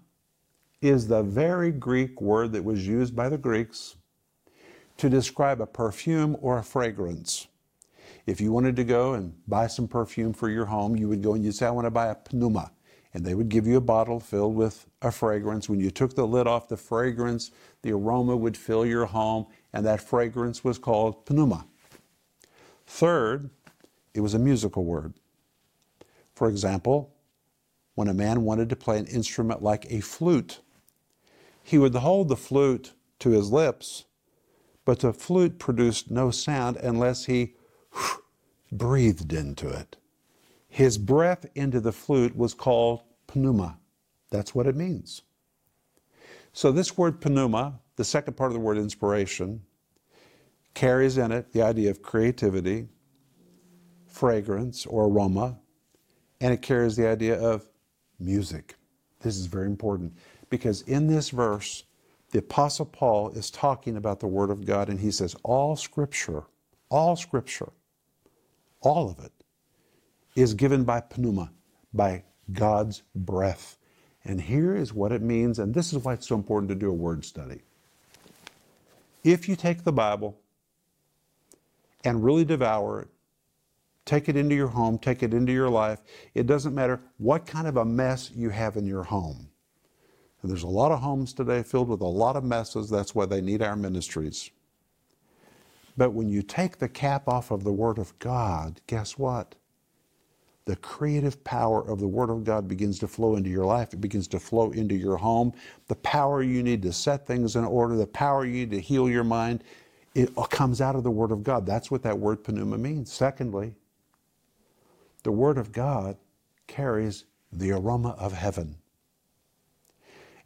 is 0.80 1.06
the 1.06 1.22
very 1.22 1.70
Greek 1.70 2.20
word 2.20 2.52
that 2.52 2.64
was 2.64 2.86
used 2.86 3.14
by 3.14 3.28
the 3.28 3.38
Greeks 3.38 3.96
to 4.96 5.08
describe 5.08 5.60
a 5.60 5.66
perfume 5.66 6.36
or 6.40 6.58
a 6.58 6.62
fragrance. 6.62 7.46
If 8.26 8.40
you 8.40 8.52
wanted 8.52 8.76
to 8.76 8.84
go 8.84 9.14
and 9.14 9.34
buy 9.48 9.66
some 9.66 9.88
perfume 9.88 10.32
for 10.32 10.48
your 10.48 10.66
home, 10.66 10.96
you 10.96 11.08
would 11.08 11.22
go 11.22 11.34
and 11.34 11.44
you'd 11.44 11.54
say, 11.54 11.66
I 11.66 11.70
want 11.70 11.86
to 11.86 11.90
buy 11.90 12.08
a 12.08 12.16
pneuma. 12.32 12.72
And 13.14 13.24
they 13.24 13.34
would 13.34 13.48
give 13.48 13.66
you 13.66 13.76
a 13.76 13.80
bottle 13.80 14.20
filled 14.20 14.54
with 14.54 14.86
a 15.02 15.10
fragrance. 15.10 15.68
When 15.68 15.80
you 15.80 15.90
took 15.90 16.14
the 16.14 16.26
lid 16.26 16.46
off, 16.46 16.68
the 16.68 16.76
fragrance, 16.76 17.50
the 17.82 17.92
aroma 17.92 18.36
would 18.36 18.56
fill 18.56 18.86
your 18.86 19.04
home, 19.04 19.46
and 19.72 19.84
that 19.84 20.00
fragrance 20.00 20.64
was 20.64 20.78
called 20.78 21.28
pneuma. 21.28 21.66
Third, 22.86 23.50
it 24.14 24.20
was 24.20 24.34
a 24.34 24.38
musical 24.38 24.84
word. 24.84 25.14
For 26.34 26.48
example, 26.48 27.12
when 27.94 28.08
a 28.08 28.14
man 28.14 28.42
wanted 28.42 28.68
to 28.70 28.76
play 28.76 28.98
an 28.98 29.06
instrument 29.06 29.62
like 29.62 29.86
a 29.90 30.00
flute. 30.00 30.60
He 31.62 31.78
would 31.78 31.94
hold 31.94 32.28
the 32.28 32.36
flute 32.36 32.92
to 33.20 33.30
his 33.30 33.52
lips, 33.52 34.04
but 34.84 35.00
the 35.00 35.12
flute 35.12 35.58
produced 35.58 36.10
no 36.10 36.30
sound 36.30 36.76
unless 36.78 37.26
he 37.26 37.54
breathed 38.72 39.32
into 39.32 39.68
it. 39.68 39.96
His 40.68 40.98
breath 40.98 41.46
into 41.54 41.80
the 41.80 41.92
flute 41.92 42.36
was 42.36 42.54
called 42.54 43.02
pneuma. 43.34 43.78
That's 44.30 44.54
what 44.54 44.66
it 44.66 44.76
means. 44.76 45.22
So, 46.52 46.72
this 46.72 46.96
word 46.96 47.24
pneuma, 47.24 47.80
the 47.96 48.04
second 48.04 48.34
part 48.34 48.48
of 48.48 48.54
the 48.54 48.60
word 48.60 48.78
inspiration, 48.78 49.62
carries 50.74 51.18
in 51.18 51.32
it 51.32 51.52
the 51.52 51.62
idea 51.62 51.90
of 51.90 52.02
creativity, 52.02 52.88
fragrance 54.06 54.86
or 54.86 55.06
aroma, 55.06 55.58
and 56.40 56.52
it 56.52 56.62
carries 56.62 56.96
the 56.96 57.08
idea 57.08 57.38
of 57.40 57.68
music. 58.18 58.76
This 59.20 59.36
is 59.36 59.46
very 59.46 59.66
important 59.66 60.16
because 60.50 60.82
in 60.82 61.06
this 61.06 61.30
verse, 61.30 61.84
the 62.30 62.38
Apostle 62.38 62.86
Paul 62.86 63.30
is 63.30 63.50
talking 63.50 63.96
about 63.96 64.20
the 64.20 64.26
Word 64.26 64.50
of 64.50 64.64
God 64.64 64.88
and 64.88 64.98
he 64.98 65.10
says, 65.10 65.36
All 65.42 65.76
Scripture, 65.76 66.44
all 66.90 67.14
Scripture, 67.14 67.72
all 68.82 69.10
of 69.10 69.18
it 69.24 69.32
is 70.36 70.54
given 70.54 70.84
by 70.84 71.02
pneuma, 71.16 71.52
by 71.92 72.24
God's 72.52 73.02
breath. 73.14 73.78
And 74.24 74.40
here 74.40 74.76
is 74.76 74.92
what 74.92 75.12
it 75.12 75.22
means, 75.22 75.58
and 75.58 75.74
this 75.74 75.92
is 75.92 75.98
why 76.04 76.14
it's 76.14 76.28
so 76.28 76.36
important 76.36 76.68
to 76.68 76.74
do 76.74 76.90
a 76.90 76.94
word 76.94 77.24
study. 77.24 77.62
If 79.24 79.48
you 79.48 79.56
take 79.56 79.84
the 79.84 79.92
Bible 79.92 80.38
and 82.04 82.24
really 82.24 82.44
devour 82.44 83.02
it, 83.02 83.08
Take 84.04 84.28
it 84.28 84.36
into 84.36 84.54
your 84.54 84.68
home, 84.68 84.98
take 84.98 85.22
it 85.22 85.32
into 85.32 85.52
your 85.52 85.70
life. 85.70 86.00
It 86.34 86.46
doesn't 86.46 86.74
matter 86.74 87.00
what 87.18 87.46
kind 87.46 87.68
of 87.68 87.76
a 87.76 87.84
mess 87.84 88.30
you 88.34 88.50
have 88.50 88.76
in 88.76 88.86
your 88.86 89.04
home. 89.04 89.48
And 90.42 90.50
there's 90.50 90.64
a 90.64 90.68
lot 90.68 90.90
of 90.90 91.00
homes 91.00 91.32
today 91.32 91.62
filled 91.62 91.88
with 91.88 92.00
a 92.00 92.06
lot 92.06 92.34
of 92.34 92.42
messes. 92.42 92.90
That's 92.90 93.14
why 93.14 93.26
they 93.26 93.40
need 93.40 93.62
our 93.62 93.76
ministries. 93.76 94.50
But 95.96 96.12
when 96.12 96.28
you 96.28 96.42
take 96.42 96.78
the 96.78 96.88
cap 96.88 97.28
off 97.28 97.50
of 97.50 97.64
the 97.64 97.72
Word 97.72 97.98
of 97.98 98.18
God, 98.18 98.80
guess 98.86 99.18
what? 99.18 99.54
The 100.64 100.76
creative 100.76 101.42
power 101.42 101.82
of 101.86 101.98
the 101.98 102.08
Word 102.08 102.30
of 102.30 102.44
God 102.44 102.68
begins 102.68 102.98
to 103.00 103.08
flow 103.08 103.36
into 103.36 103.50
your 103.50 103.66
life. 103.66 103.92
It 103.92 104.00
begins 104.00 104.28
to 104.28 104.38
flow 104.38 104.70
into 104.70 104.94
your 104.94 105.16
home. 105.16 105.52
The 105.88 105.96
power 105.96 106.42
you 106.42 106.62
need 106.62 106.82
to 106.82 106.92
set 106.92 107.26
things 107.26 107.56
in 107.56 107.64
order, 107.64 107.96
the 107.96 108.06
power 108.06 108.44
you 108.44 108.52
need 108.52 108.70
to 108.70 108.80
heal 108.80 109.08
your 109.08 109.24
mind, 109.24 109.64
it 110.14 110.30
comes 110.50 110.80
out 110.80 110.94
of 110.94 111.02
the 111.02 111.10
Word 111.10 111.32
of 111.32 111.42
God. 111.42 111.66
That's 111.66 111.90
what 111.90 112.02
that 112.04 112.18
word 112.18 112.46
pneuma 112.46 112.78
means. 112.78 113.12
Secondly, 113.12 113.74
the 115.24 115.32
Word 115.32 115.58
of 115.58 115.72
God 115.72 116.16
carries 116.66 117.24
the 117.52 117.72
aroma 117.72 118.10
of 118.18 118.32
heaven. 118.32 118.76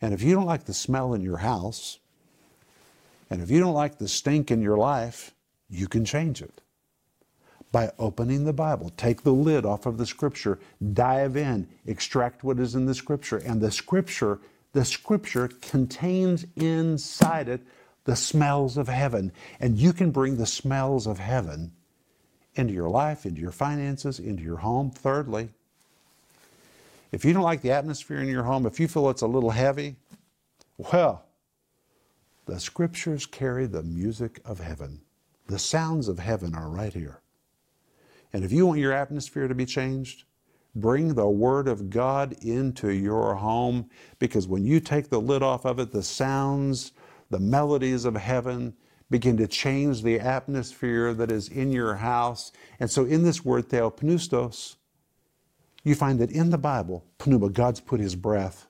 And 0.00 0.12
if 0.12 0.22
you 0.22 0.34
don't 0.34 0.46
like 0.46 0.64
the 0.64 0.74
smell 0.74 1.14
in 1.14 1.22
your 1.22 1.38
house, 1.38 1.98
and 3.30 3.42
if 3.42 3.50
you 3.50 3.60
don't 3.60 3.74
like 3.74 3.98
the 3.98 4.08
stink 4.08 4.50
in 4.50 4.62
your 4.62 4.76
life, 4.76 5.34
you 5.68 5.88
can 5.88 6.04
change 6.04 6.42
it 6.42 6.60
by 7.72 7.92
opening 7.98 8.44
the 8.44 8.52
Bible. 8.52 8.90
Take 8.96 9.22
the 9.22 9.32
lid 9.32 9.66
off 9.66 9.86
of 9.86 9.98
the 9.98 10.06
Scripture, 10.06 10.58
dive 10.92 11.36
in, 11.36 11.68
extract 11.86 12.44
what 12.44 12.58
is 12.58 12.74
in 12.74 12.86
the 12.86 12.94
Scripture. 12.94 13.38
And 13.38 13.60
the 13.60 13.70
Scripture, 13.70 14.38
the 14.72 14.84
Scripture 14.84 15.48
contains 15.60 16.46
inside 16.56 17.48
it 17.48 17.60
the 18.04 18.16
smells 18.16 18.76
of 18.76 18.88
heaven. 18.88 19.32
And 19.60 19.76
you 19.76 19.92
can 19.92 20.10
bring 20.10 20.36
the 20.36 20.46
smells 20.46 21.06
of 21.06 21.18
heaven 21.18 21.72
into 22.54 22.72
your 22.72 22.88
life, 22.88 23.26
into 23.26 23.40
your 23.40 23.52
finances, 23.52 24.18
into 24.18 24.42
your 24.42 24.58
home. 24.58 24.90
Thirdly, 24.90 25.50
if 27.12 27.24
you 27.24 27.32
don't 27.32 27.42
like 27.42 27.62
the 27.62 27.72
atmosphere 27.72 28.20
in 28.20 28.28
your 28.28 28.44
home, 28.44 28.64
if 28.66 28.80
you 28.80 28.88
feel 28.88 29.10
it's 29.10 29.22
a 29.22 29.26
little 29.26 29.50
heavy, 29.50 29.96
well, 30.78 31.24
the 32.46 32.60
scriptures 32.60 33.26
carry 33.26 33.66
the 33.66 33.82
music 33.82 34.40
of 34.44 34.60
heaven. 34.60 35.00
The 35.46 35.58
sounds 35.58 36.08
of 36.08 36.18
heaven 36.18 36.54
are 36.54 36.68
right 36.68 36.92
here. 36.92 37.20
And 38.32 38.44
if 38.44 38.52
you 38.52 38.66
want 38.66 38.80
your 38.80 38.92
atmosphere 38.92 39.48
to 39.48 39.54
be 39.54 39.66
changed, 39.66 40.24
bring 40.74 41.14
the 41.14 41.28
Word 41.28 41.68
of 41.68 41.88
God 41.90 42.36
into 42.42 42.90
your 42.90 43.34
home 43.36 43.88
because 44.18 44.48
when 44.48 44.64
you 44.64 44.80
take 44.80 45.08
the 45.08 45.20
lid 45.20 45.42
off 45.42 45.64
of 45.64 45.78
it, 45.78 45.92
the 45.92 46.02
sounds, 46.02 46.92
the 47.30 47.38
melodies 47.38 48.04
of 48.04 48.16
heaven 48.16 48.74
begin 49.10 49.36
to 49.36 49.46
change 49.46 50.02
the 50.02 50.18
atmosphere 50.18 51.14
that 51.14 51.30
is 51.30 51.48
in 51.48 51.70
your 51.70 51.94
house. 51.94 52.52
And 52.80 52.90
so, 52.90 53.04
in 53.04 53.22
this 53.22 53.44
word 53.44 53.68
theopneustos, 53.68 54.76
you 55.84 55.94
find 55.94 56.18
that 56.18 56.32
in 56.32 56.50
the 56.50 56.58
Bible, 56.58 57.04
pneuma, 57.24 57.50
God's 57.50 57.80
put 57.80 58.00
his 58.00 58.16
breath. 58.16 58.66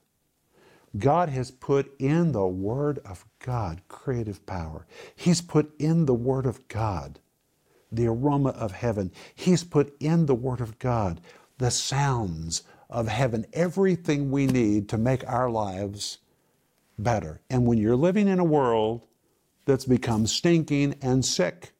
God 0.97 1.29
has 1.29 1.51
put 1.51 1.91
in 1.99 2.31
the 2.31 2.47
Word 2.47 2.99
of 3.05 3.25
God 3.39 3.81
creative 3.87 4.45
power. 4.45 4.85
He's 5.15 5.41
put 5.41 5.73
in 5.79 6.05
the 6.05 6.13
Word 6.13 6.45
of 6.45 6.67
God 6.67 7.19
the 7.91 8.07
aroma 8.07 8.49
of 8.49 8.73
heaven. 8.73 9.11
He's 9.33 9.63
put 9.63 9.95
in 10.01 10.25
the 10.25 10.35
Word 10.35 10.59
of 10.59 10.77
God 10.79 11.21
the 11.57 11.71
sounds 11.71 12.63
of 12.89 13.07
heaven, 13.07 13.45
everything 13.53 14.31
we 14.31 14.45
need 14.45 14.89
to 14.89 14.97
make 14.97 15.27
our 15.27 15.49
lives 15.49 16.19
better. 16.97 17.41
And 17.49 17.65
when 17.65 17.77
you're 17.77 17.95
living 17.95 18.27
in 18.27 18.39
a 18.39 18.43
world 18.43 19.01
that's 19.65 19.85
become 19.85 20.27
stinking 20.27 20.95
and 21.01 21.23
sick, 21.23 21.71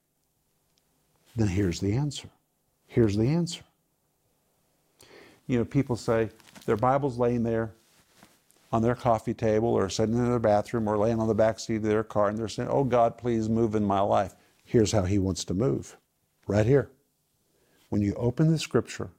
then 1.36 1.48
here's 1.48 1.80
the 1.80 1.94
answer. 1.94 2.28
Here's 2.86 3.16
the 3.16 3.28
answer. 3.28 3.62
You 5.46 5.58
know, 5.58 5.64
people 5.64 5.96
say 5.96 6.30
their 6.66 6.76
Bible's 6.76 7.18
laying 7.18 7.42
there 7.42 7.72
on 8.70 8.82
their 8.82 8.94
coffee 8.94 9.34
table 9.34 9.68
or 9.68 9.88
sitting 9.88 10.14
in 10.16 10.28
their 10.28 10.38
bathroom 10.38 10.88
or 10.88 10.98
laying 10.98 11.20
on 11.20 11.28
the 11.28 11.34
back 11.34 11.58
seat 11.58 11.76
of 11.76 11.82
their 11.82 12.04
car 12.04 12.28
and 12.28 12.38
they're 12.38 12.48
saying, 12.48 12.68
Oh 12.70 12.84
God, 12.84 13.16
please 13.16 13.48
move 13.48 13.74
in 13.74 13.84
my 13.84 14.00
life. 14.00 14.34
Here's 14.64 14.92
how 14.92 15.02
He 15.02 15.18
wants 15.18 15.44
to 15.44 15.54
move. 15.54 15.96
Right 16.46 16.66
here. 16.66 16.90
When 17.88 18.02
you 18.02 18.14
open 18.14 18.50
the 18.50 18.58
scripture 18.58 19.10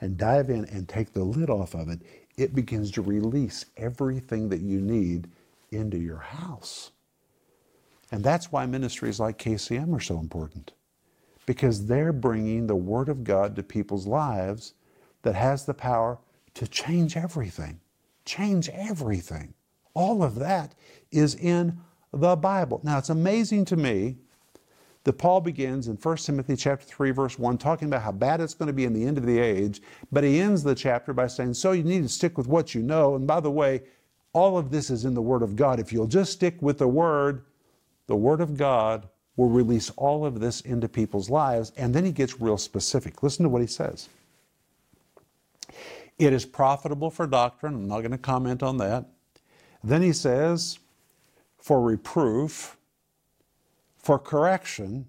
and 0.00 0.16
dive 0.16 0.50
in 0.50 0.64
and 0.66 0.88
take 0.88 1.12
the 1.12 1.24
lid 1.24 1.50
off 1.50 1.74
of 1.74 1.88
it, 1.88 2.02
it 2.36 2.54
begins 2.54 2.92
to 2.92 3.02
release 3.02 3.66
everything 3.76 4.48
that 4.50 4.60
you 4.60 4.80
need 4.80 5.28
into 5.72 5.98
your 5.98 6.18
house. 6.18 6.92
And 8.12 8.22
that's 8.22 8.52
why 8.52 8.66
ministries 8.66 9.20
like 9.20 9.38
KCM 9.38 9.94
are 9.94 10.00
so 10.00 10.18
important. 10.18 10.72
Because 11.46 11.86
they're 11.86 12.12
bringing 12.12 12.66
the 12.66 12.76
Word 12.76 13.08
of 13.08 13.24
God 13.24 13.56
to 13.56 13.62
people's 13.62 14.06
lives 14.06 14.74
that 15.22 15.34
has 15.34 15.66
the 15.66 15.74
power 15.74 16.18
to 16.54 16.68
change 16.68 17.16
everything. 17.16 17.80
Change 18.28 18.68
everything. 18.68 19.54
All 19.94 20.22
of 20.22 20.34
that 20.34 20.74
is 21.10 21.34
in 21.34 21.78
the 22.12 22.36
Bible. 22.36 22.78
Now, 22.84 22.98
it's 22.98 23.08
amazing 23.08 23.64
to 23.64 23.76
me 23.76 24.18
that 25.04 25.14
Paul 25.14 25.40
begins 25.40 25.88
in 25.88 25.96
1 25.96 26.16
Timothy 26.18 26.54
chapter 26.54 26.84
3 26.84 27.10
verse 27.10 27.38
1 27.38 27.56
talking 27.56 27.88
about 27.88 28.02
how 28.02 28.12
bad 28.12 28.42
it's 28.42 28.52
going 28.52 28.66
to 28.66 28.74
be 28.74 28.84
in 28.84 28.92
the 28.92 29.06
end 29.06 29.16
of 29.16 29.24
the 29.24 29.38
age, 29.38 29.80
but 30.12 30.24
he 30.24 30.40
ends 30.40 30.62
the 30.62 30.74
chapter 30.74 31.14
by 31.14 31.26
saying, 31.26 31.54
"So 31.54 31.72
you 31.72 31.82
need 31.82 32.02
to 32.02 32.08
stick 32.10 32.36
with 32.36 32.46
what 32.46 32.74
you 32.74 32.82
know, 32.82 33.14
and 33.14 33.26
by 33.26 33.40
the 33.40 33.50
way, 33.50 33.84
all 34.34 34.58
of 34.58 34.70
this 34.70 34.90
is 34.90 35.06
in 35.06 35.14
the 35.14 35.22
word 35.22 35.42
of 35.42 35.56
God. 35.56 35.80
If 35.80 35.90
you'll 35.90 36.06
just 36.06 36.34
stick 36.34 36.60
with 36.60 36.76
the 36.76 36.86
word, 36.86 37.46
the 38.08 38.16
word 38.16 38.42
of 38.42 38.58
God 38.58 39.08
will 39.38 39.48
release 39.48 39.88
all 39.96 40.26
of 40.26 40.38
this 40.38 40.60
into 40.60 40.86
people's 40.86 41.30
lives." 41.30 41.72
And 41.78 41.94
then 41.94 42.04
he 42.04 42.12
gets 42.12 42.42
real 42.42 42.58
specific. 42.58 43.22
Listen 43.22 43.44
to 43.44 43.48
what 43.48 43.62
he 43.62 43.66
says. 43.66 44.10
It 46.18 46.32
is 46.32 46.44
profitable 46.44 47.10
for 47.10 47.26
doctrine. 47.26 47.74
I'm 47.74 47.88
not 47.88 48.00
going 48.00 48.10
to 48.10 48.18
comment 48.18 48.62
on 48.62 48.76
that. 48.78 49.06
Then 49.84 50.02
he 50.02 50.12
says, 50.12 50.78
for 51.58 51.80
reproof, 51.80 52.76
for 53.96 54.18
correction 54.18 55.06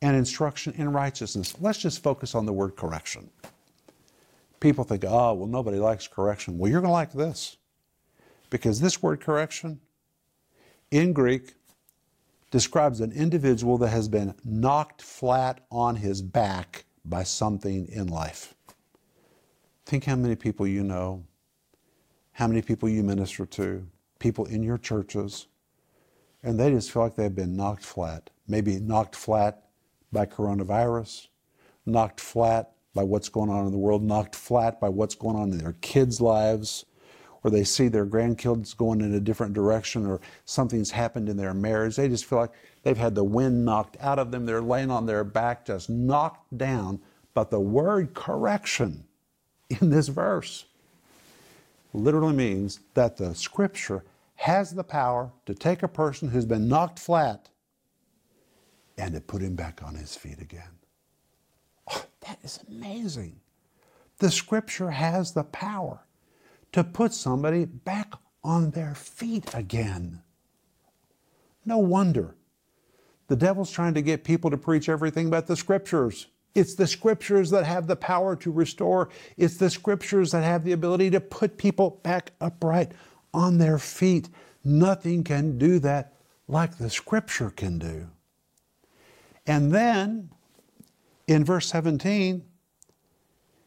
and 0.00 0.16
instruction 0.16 0.74
in 0.76 0.92
righteousness. 0.92 1.54
Let's 1.60 1.78
just 1.78 2.02
focus 2.02 2.34
on 2.34 2.46
the 2.46 2.52
word 2.52 2.76
correction. 2.76 3.30
People 4.60 4.84
think, 4.84 5.04
oh, 5.04 5.34
well, 5.34 5.48
nobody 5.48 5.78
likes 5.78 6.06
correction. 6.06 6.58
Well, 6.58 6.70
you're 6.70 6.80
going 6.80 6.90
to 6.90 6.92
like 6.92 7.12
this. 7.12 7.56
Because 8.50 8.80
this 8.80 9.02
word 9.02 9.20
correction 9.20 9.80
in 10.90 11.12
Greek 11.12 11.54
describes 12.50 13.00
an 13.00 13.10
individual 13.12 13.78
that 13.78 13.88
has 13.88 14.08
been 14.08 14.34
knocked 14.44 15.02
flat 15.02 15.64
on 15.70 15.96
his 15.96 16.20
back 16.22 16.84
by 17.04 17.22
something 17.22 17.88
in 17.88 18.06
life. 18.08 18.54
Think 19.86 20.04
how 20.04 20.16
many 20.16 20.36
people 20.36 20.66
you 20.66 20.82
know, 20.82 21.24
how 22.32 22.46
many 22.46 22.62
people 22.62 22.88
you 22.88 23.02
minister 23.02 23.44
to, 23.46 23.86
people 24.18 24.46
in 24.46 24.62
your 24.62 24.78
churches 24.78 25.48
and 26.42 26.58
they 26.58 26.70
just 26.70 26.90
feel 26.90 27.02
like 27.02 27.14
they've 27.14 27.34
been 27.34 27.56
knocked 27.56 27.84
flat. 27.84 28.30
Maybe 28.48 28.78
knocked 28.80 29.14
flat 29.14 29.62
by 30.10 30.26
coronavirus, 30.26 31.28
knocked 31.86 32.20
flat 32.20 32.72
by 32.94 33.04
what's 33.04 33.28
going 33.28 33.48
on 33.48 33.66
in 33.66 33.72
the 33.72 33.78
world, 33.78 34.02
knocked 34.02 34.34
flat 34.34 34.80
by 34.80 34.88
what's 34.88 35.14
going 35.14 35.36
on 35.36 35.52
in 35.52 35.58
their 35.58 35.76
kids' 35.80 36.20
lives, 36.20 36.84
or 37.44 37.50
they 37.50 37.64
see 37.64 37.88
their 37.88 38.06
grandkids 38.06 38.76
going 38.76 39.00
in 39.00 39.14
a 39.14 39.20
different 39.20 39.54
direction, 39.54 40.04
or 40.06 40.20
something's 40.44 40.90
happened 40.90 41.28
in 41.28 41.36
their 41.36 41.54
marriage. 41.54 41.96
They 41.96 42.08
just 42.08 42.24
feel 42.24 42.38
like 42.40 42.52
they've 42.82 42.96
had 42.96 43.14
the 43.14 43.24
wind 43.24 43.64
knocked 43.64 43.96
out 44.00 44.18
of 44.18 44.30
them. 44.30 44.44
They're 44.44 44.60
laying 44.60 44.90
on 44.90 45.06
their 45.06 45.24
back, 45.24 45.64
just 45.64 45.88
knocked 45.88 46.56
down. 46.58 47.00
But 47.34 47.50
the 47.50 47.60
word 47.60 48.14
correction 48.14 49.04
in 49.80 49.90
this 49.90 50.08
verse 50.08 50.66
literally 51.94 52.34
means 52.34 52.80
that 52.94 53.16
the 53.16 53.34
scripture 53.34 54.04
has 54.36 54.74
the 54.74 54.84
power 54.84 55.30
to 55.46 55.54
take 55.54 55.82
a 55.82 55.88
person 55.88 56.28
who's 56.28 56.44
been 56.44 56.68
knocked 56.68 56.98
flat 56.98 57.48
and 58.98 59.14
to 59.14 59.20
put 59.20 59.42
him 59.42 59.54
back 59.54 59.82
on 59.82 59.94
his 59.94 60.16
feet 60.16 60.40
again. 60.40 60.78
Oh, 61.92 62.04
that 62.26 62.38
is 62.42 62.60
amazing. 62.68 63.40
The 64.18 64.30
scripture 64.30 64.90
has 64.90 65.32
the 65.32 65.44
power 65.44 66.00
to 66.72 66.84
put 66.84 67.12
somebody 67.12 67.64
back 67.64 68.14
on 68.42 68.70
their 68.70 68.94
feet 68.94 69.54
again. 69.54 70.22
No 71.64 71.78
wonder 71.78 72.34
the 73.28 73.36
devil's 73.36 73.70
trying 73.70 73.94
to 73.94 74.02
get 74.02 74.24
people 74.24 74.50
to 74.50 74.56
preach 74.56 74.88
everything 74.88 75.30
but 75.30 75.46
the 75.46 75.56
scriptures. 75.56 76.26
It's 76.54 76.74
the 76.74 76.86
scriptures 76.86 77.50
that 77.50 77.64
have 77.64 77.86
the 77.86 77.96
power 77.96 78.36
to 78.36 78.52
restore. 78.52 79.08
It's 79.36 79.56
the 79.56 79.70
scriptures 79.70 80.32
that 80.32 80.44
have 80.44 80.64
the 80.64 80.72
ability 80.72 81.10
to 81.10 81.20
put 81.20 81.56
people 81.56 82.00
back 82.02 82.32
upright 82.40 82.92
on 83.32 83.58
their 83.58 83.78
feet. 83.78 84.28
Nothing 84.64 85.24
can 85.24 85.58
do 85.58 85.78
that 85.80 86.14
like 86.48 86.76
the 86.76 86.90
scripture 86.90 87.50
can 87.50 87.78
do. 87.78 88.08
And 89.46 89.72
then 89.72 90.30
in 91.26 91.44
verse 91.44 91.68
17, 91.68 92.44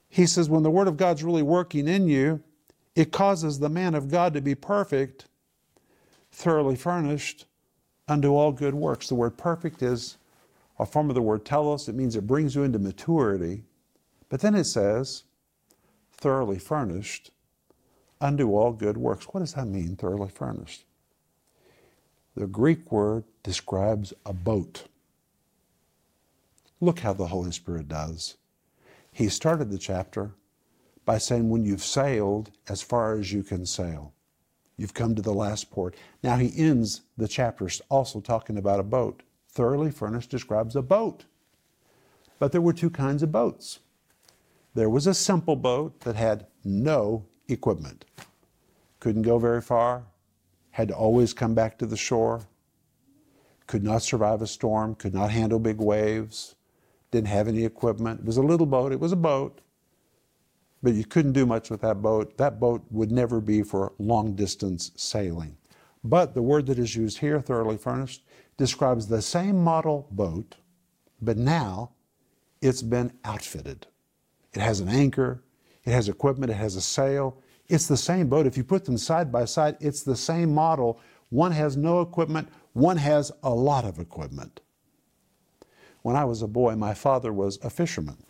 he 0.07 0.25
says, 0.25 0.49
when 0.49 0.63
the 0.63 0.71
word 0.71 0.87
of 0.87 0.97
God's 0.97 1.23
really 1.23 1.43
working 1.43 1.87
in 1.87 2.07
you, 2.07 2.41
it 2.95 3.11
causes 3.11 3.59
the 3.59 3.69
man 3.69 3.95
of 3.95 4.09
God 4.09 4.33
to 4.33 4.41
be 4.41 4.55
perfect, 4.55 5.25
thoroughly 6.31 6.75
furnished 6.75 7.45
unto 8.07 8.33
all 8.33 8.51
good 8.51 8.75
works. 8.75 9.09
The 9.09 9.15
word 9.15 9.37
perfect 9.37 9.81
is 9.81 10.17
a 10.77 10.85
form 10.85 11.09
of 11.09 11.15
the 11.15 11.21
word 11.21 11.45
telos. 11.45 11.87
It 11.87 11.95
means 11.95 12.15
it 12.15 12.27
brings 12.27 12.55
you 12.55 12.63
into 12.63 12.79
maturity. 12.79 13.63
But 14.29 14.41
then 14.41 14.55
it 14.55 14.65
says, 14.65 15.23
thoroughly 16.11 16.59
furnished 16.59 17.31
unto 18.19 18.55
all 18.55 18.71
good 18.71 18.97
works. 18.97 19.25
What 19.25 19.41
does 19.41 19.53
that 19.53 19.67
mean, 19.67 19.95
thoroughly 19.95 20.29
furnished? 20.29 20.85
The 22.35 22.47
Greek 22.47 22.91
word 22.91 23.23
describes 23.43 24.13
a 24.25 24.33
boat. 24.33 24.87
Look 26.81 26.99
how 26.99 27.13
the 27.13 27.27
Holy 27.27 27.51
Spirit 27.51 27.87
does. 27.87 28.35
He 29.11 29.29
started 29.29 29.71
the 29.71 29.77
chapter 29.77 30.31
by 31.05 31.19
saying, 31.19 31.49
When 31.49 31.63
you've 31.63 31.83
sailed 31.83 32.51
as 32.67 32.81
far 32.81 33.17
as 33.17 33.31
you 33.31 33.43
can 33.43 33.65
sail, 33.65 34.11
you've 34.75 34.93
come 34.93 35.15
to 35.15 35.21
the 35.21 35.33
last 35.33 35.71
port. 35.71 35.95
Now 36.21 36.35
he 36.35 36.51
ends 36.57 37.01
the 37.17 37.27
chapter 37.29 37.69
also 37.89 38.19
talking 38.19 38.57
about 38.57 38.81
a 38.81 38.83
boat. 38.83 39.23
Thoroughly 39.55 39.89
furnished 39.89 40.29
describes 40.29 40.75
a 40.75 40.81
boat. 40.81 41.25
But 42.39 42.51
there 42.51 42.61
were 42.61 42.73
two 42.73 42.89
kinds 42.89 43.23
of 43.23 43.31
boats. 43.31 43.79
There 44.73 44.89
was 44.89 45.07
a 45.07 45.13
simple 45.13 45.55
boat 45.55 46.01
that 46.01 46.17
had 46.17 46.47
no 46.65 47.25
equipment. 47.47 48.03
Couldn't 48.99 49.21
go 49.21 49.39
very 49.39 49.61
far, 49.61 50.03
had 50.71 50.89
to 50.89 50.95
always 50.95 51.33
come 51.33 51.55
back 51.55 51.77
to 51.77 51.85
the 51.85 51.95
shore, 51.95 52.41
could 53.65 53.83
not 53.83 54.01
survive 54.01 54.41
a 54.41 54.47
storm, 54.47 54.93
could 54.93 55.13
not 55.13 55.31
handle 55.31 55.57
big 55.57 55.79
waves, 55.79 56.55
didn't 57.11 57.29
have 57.29 57.47
any 57.47 57.63
equipment. 57.63 58.19
It 58.19 58.25
was 58.25 58.37
a 58.37 58.41
little 58.41 58.65
boat, 58.65 58.91
it 58.91 58.99
was 58.99 59.13
a 59.13 59.17
boat, 59.17 59.61
but 60.83 60.93
you 60.93 61.05
couldn't 61.05 61.31
do 61.31 61.45
much 61.45 61.69
with 61.69 61.79
that 61.81 62.01
boat. 62.01 62.37
That 62.37 62.59
boat 62.59 62.83
would 62.91 63.11
never 63.11 63.39
be 63.39 63.63
for 63.63 63.93
long 63.99 64.35
distance 64.35 64.91
sailing. 64.97 65.55
But 66.03 66.33
the 66.33 66.41
word 66.41 66.67
that 66.67 66.77
is 66.77 66.95
used 66.95 67.19
here, 67.19 67.39
thoroughly 67.39 67.77
furnished, 67.77 68.23
describes 68.57 69.07
the 69.07 69.21
same 69.21 69.63
model 69.63 70.07
boat, 70.11 70.55
but 71.21 71.37
now 71.37 71.91
it's 72.61 72.81
been 72.81 73.11
outfitted. 73.23 73.87
It 74.53 74.61
has 74.61 74.79
an 74.79 74.89
anchor, 74.89 75.43
it 75.83 75.91
has 75.91 76.09
equipment, 76.09 76.51
it 76.51 76.55
has 76.55 76.75
a 76.75 76.81
sail. 76.81 77.41
It's 77.67 77.87
the 77.87 77.97
same 77.97 78.27
boat. 78.27 78.45
If 78.45 78.57
you 78.57 78.63
put 78.63 78.85
them 78.85 78.97
side 78.97 79.31
by 79.31 79.45
side, 79.45 79.77
it's 79.79 80.03
the 80.03 80.15
same 80.15 80.53
model. 80.53 80.99
One 81.29 81.51
has 81.51 81.75
no 81.75 82.01
equipment, 82.01 82.49
one 82.73 82.97
has 82.97 83.31
a 83.43 83.49
lot 83.49 83.85
of 83.85 83.99
equipment. 83.99 84.61
When 86.03 86.15
I 86.15 86.25
was 86.25 86.41
a 86.41 86.47
boy, 86.47 86.75
my 86.75 86.93
father 86.93 87.33
was 87.33 87.57
a 87.63 87.69
fisherman. 87.69 88.23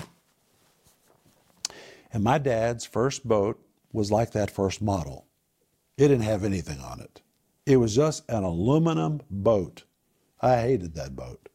And 2.13 2.23
my 2.23 2.37
dad's 2.37 2.85
first 2.85 3.27
boat 3.27 3.61
was 3.91 4.11
like 4.11 4.31
that 4.31 4.49
first 4.49 4.81
model. 4.81 5.27
It 5.97 6.07
didn't 6.07 6.23
have 6.23 6.43
anything 6.45 6.79
on 6.79 7.01
it. 7.01 7.21
It 7.65 7.77
was 7.77 7.95
just 7.95 8.23
an 8.29 8.43
aluminum 8.43 9.21
boat. 9.29 9.83
I 10.41 10.61
hated 10.61 10.95
that 10.95 11.15
boat. 11.15 11.49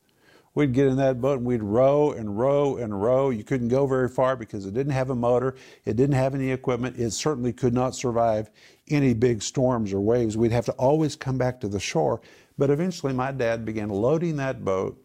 We'd 0.54 0.72
get 0.72 0.88
in 0.88 0.96
that 0.96 1.20
boat 1.20 1.38
and 1.38 1.46
we'd 1.46 1.62
row 1.62 2.10
and 2.10 2.36
row 2.38 2.76
and 2.76 3.00
row. 3.00 3.30
You 3.30 3.44
couldn't 3.44 3.68
go 3.68 3.86
very 3.86 4.08
far 4.08 4.34
because 4.34 4.66
it 4.66 4.74
didn't 4.74 4.92
have 4.92 5.10
a 5.10 5.14
motor, 5.14 5.54
it 5.84 5.96
didn't 5.96 6.16
have 6.16 6.34
any 6.34 6.50
equipment, 6.50 6.98
it 6.98 7.12
certainly 7.12 7.52
could 7.52 7.72
not 7.72 7.94
survive 7.94 8.50
any 8.88 9.14
big 9.14 9.42
storms 9.42 9.92
or 9.92 10.00
waves. 10.00 10.36
We'd 10.36 10.50
have 10.50 10.64
to 10.66 10.72
always 10.72 11.14
come 11.14 11.38
back 11.38 11.60
to 11.60 11.68
the 11.68 11.78
shore. 11.78 12.20
But 12.58 12.70
eventually, 12.70 13.12
my 13.12 13.32
dad 13.32 13.64
began 13.64 13.88
loading 13.88 14.36
that 14.36 14.64
boat 14.64 15.02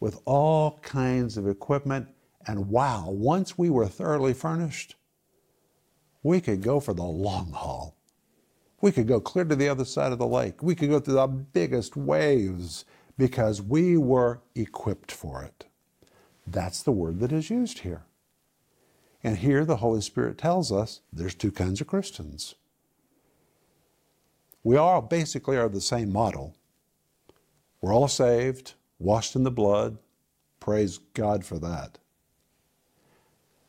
with 0.00 0.20
all 0.24 0.78
kinds 0.82 1.36
of 1.36 1.48
equipment. 1.48 2.08
And 2.46 2.68
wow, 2.68 3.08
once 3.08 3.56
we 3.56 3.70
were 3.70 3.86
thoroughly 3.86 4.34
furnished, 4.34 4.96
we 6.22 6.40
could 6.40 6.62
go 6.62 6.80
for 6.80 6.94
the 6.94 7.04
long 7.04 7.52
haul. 7.52 7.96
We 8.82 8.92
could 8.92 9.06
go 9.06 9.20
clear 9.20 9.44
to 9.44 9.56
the 9.56 9.68
other 9.68 9.84
side 9.84 10.12
of 10.12 10.18
the 10.18 10.26
lake. 10.26 10.62
We 10.62 10.74
could 10.74 10.90
go 10.90 11.00
through 11.00 11.14
the 11.14 11.26
biggest 11.26 11.96
waves 11.96 12.84
because 13.20 13.60
we 13.60 13.98
were 13.98 14.40
equipped 14.54 15.12
for 15.12 15.42
it. 15.42 15.66
That's 16.46 16.82
the 16.82 16.90
word 16.90 17.20
that 17.20 17.32
is 17.32 17.50
used 17.50 17.80
here. 17.80 18.04
And 19.22 19.36
here 19.36 19.66
the 19.66 19.76
Holy 19.76 20.00
Spirit 20.00 20.38
tells 20.38 20.72
us 20.72 21.02
there's 21.12 21.34
two 21.34 21.52
kinds 21.52 21.82
of 21.82 21.86
Christians. 21.86 22.54
We 24.64 24.78
all 24.78 25.02
basically 25.02 25.58
are 25.58 25.68
the 25.68 25.82
same 25.82 26.10
model. 26.10 26.56
We're 27.82 27.94
all 27.94 28.08
saved, 28.08 28.72
washed 28.98 29.36
in 29.36 29.44
the 29.44 29.50
blood. 29.50 29.98
Praise 30.58 30.96
God 31.12 31.44
for 31.44 31.58
that. 31.58 31.98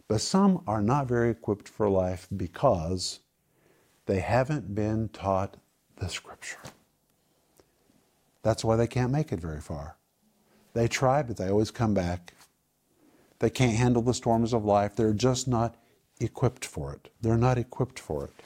But 0.08 0.22
some 0.22 0.64
are 0.66 0.82
not 0.82 1.10
very 1.10 1.30
equipped 1.30 1.68
for 1.68 1.90
life 1.90 2.30
because 2.34 3.20
they 4.06 4.22
haven't 4.22 4.74
been 4.74 5.10
taught 5.10 5.58
the 5.98 6.08
Scripture. 6.08 6.60
That's 8.44 8.64
why 8.64 8.76
they 8.76 8.88
can't 8.88 9.12
make 9.12 9.32
it 9.32 9.40
very 9.40 9.62
far. 9.62 9.98
They 10.74 10.88
try, 10.88 11.22
but 11.24 11.38
they 11.38 11.50
always 11.50 11.72
come 11.72 11.94
back. 11.94 12.34
They 13.40 13.50
can't 13.50 13.76
handle 13.76 14.02
the 14.02 14.14
storms 14.14 14.54
of 14.54 14.66
life. 14.66 14.96
They're 14.96 15.14
just 15.14 15.48
not 15.48 15.76
equipped 16.20 16.66
for 16.66 16.94
it. 16.94 17.10
They're 17.22 17.38
not 17.38 17.58
equipped 17.58 18.00
for 18.00 18.26
it. 18.26 18.44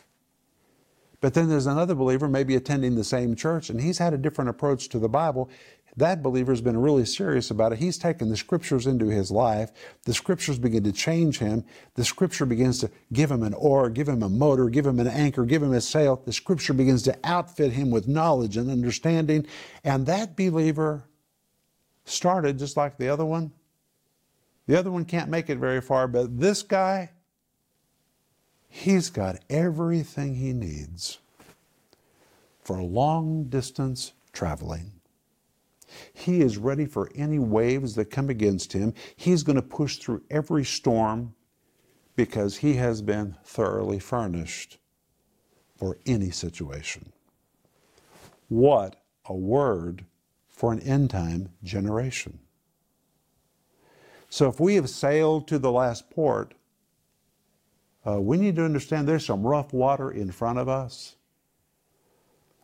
But 1.22 1.34
then 1.34 1.50
there's 1.50 1.66
another 1.66 1.96
believer, 1.96 2.28
maybe 2.28 2.56
attending 2.56 2.96
the 2.96 3.04
same 3.04 3.36
church, 3.36 3.70
and 3.70 3.82
he's 3.82 3.98
had 3.98 4.14
a 4.14 4.18
different 4.18 4.50
approach 4.50 4.90
to 4.90 5.00
the 5.00 5.10
Bible 5.10 5.50
that 5.98 6.22
believer's 6.22 6.62
been 6.62 6.78
really 6.78 7.06
serious 7.06 7.52
about 7.52 7.72
it. 7.72 7.80
He's 7.80 7.98
taken 7.98 8.30
the 8.30 8.36
scriptures 8.36 8.86
into 8.86 9.08
his 9.08 9.32
life. 9.32 9.72
The 10.04 10.14
scriptures 10.14 10.60
begin 10.60 10.84
to 10.84 10.92
change 10.92 11.40
him. 11.40 11.64
The 11.94 12.04
scripture 12.04 12.46
begins 12.46 12.80
to 12.80 12.92
give 13.14 13.32
him 13.32 13.44
an 13.44 13.54
oar, 13.54 13.90
give 13.90 14.10
him 14.10 14.22
a 14.22 14.30
motor, 14.30 14.70
give 14.70 14.86
him 14.86 15.00
an 15.00 15.08
anchor, 15.08 15.46
give 15.46 15.64
him 15.64 15.74
a 15.74 15.80
sail. 15.80 16.22
The 16.26 16.34
scripture 16.34 16.74
begins 16.74 17.04
to 17.04 17.18
outfit 17.24 17.72
him 17.72 17.92
with 17.92 18.10
knowledge 18.10 18.58
and 18.58 18.70
understanding. 18.70 19.48
And 19.86 20.06
that 20.08 20.36
believer 20.36 21.06
started 22.04 22.60
just 22.60 22.76
like 22.76 22.98
the 22.98 23.08
other 23.08 23.26
one. 23.26 23.54
The 24.68 24.78
other 24.78 24.92
one 24.92 25.06
can't 25.06 25.30
make 25.30 25.50
it 25.50 25.60
very 25.60 25.80
far, 25.80 26.08
but 26.08 26.40
this 26.40 26.62
guy, 26.64 27.12
he's 28.68 29.10
got 29.10 29.38
everything 29.50 30.36
he 30.36 30.52
needs 30.52 31.20
for 32.64 32.82
long 32.82 33.46
distance 33.46 34.14
traveling. 34.34 34.95
He 36.14 36.42
is 36.42 36.58
ready 36.58 36.86
for 36.86 37.12
any 37.16 37.40
waves 37.40 37.96
that 37.96 38.12
come 38.12 38.30
against 38.30 38.74
him. 38.74 38.94
He's 39.16 39.44
going 39.44 39.56
to 39.56 39.62
push 39.62 39.98
through 39.98 40.24
every 40.30 40.66
storm 40.66 41.36
because 42.16 42.58
he 42.58 42.76
has 42.76 43.02
been 43.02 43.36
thoroughly 43.44 44.00
furnished 44.00 44.78
for 45.76 45.98
any 46.06 46.32
situation. 46.32 47.12
What 48.48 49.02
a 49.26 49.36
word 49.36 50.06
for 50.48 50.72
an 50.72 50.80
end 50.82 51.10
time 51.10 51.50
generation. 51.64 52.40
So, 54.30 54.50
if 54.50 54.60
we 54.60 54.76
have 54.76 54.90
sailed 54.90 55.48
to 55.48 55.60
the 55.60 55.72
last 55.72 56.10
port, 56.10 56.54
uh, 58.06 58.22
we 58.22 58.38
need 58.38 58.56
to 58.58 58.66
understand 58.66 59.08
there's 59.08 59.26
some 59.26 59.46
rough 59.46 59.74
water 59.74 60.12
in 60.12 60.32
front 60.32 60.60
of 60.60 60.70
us. 60.70 61.16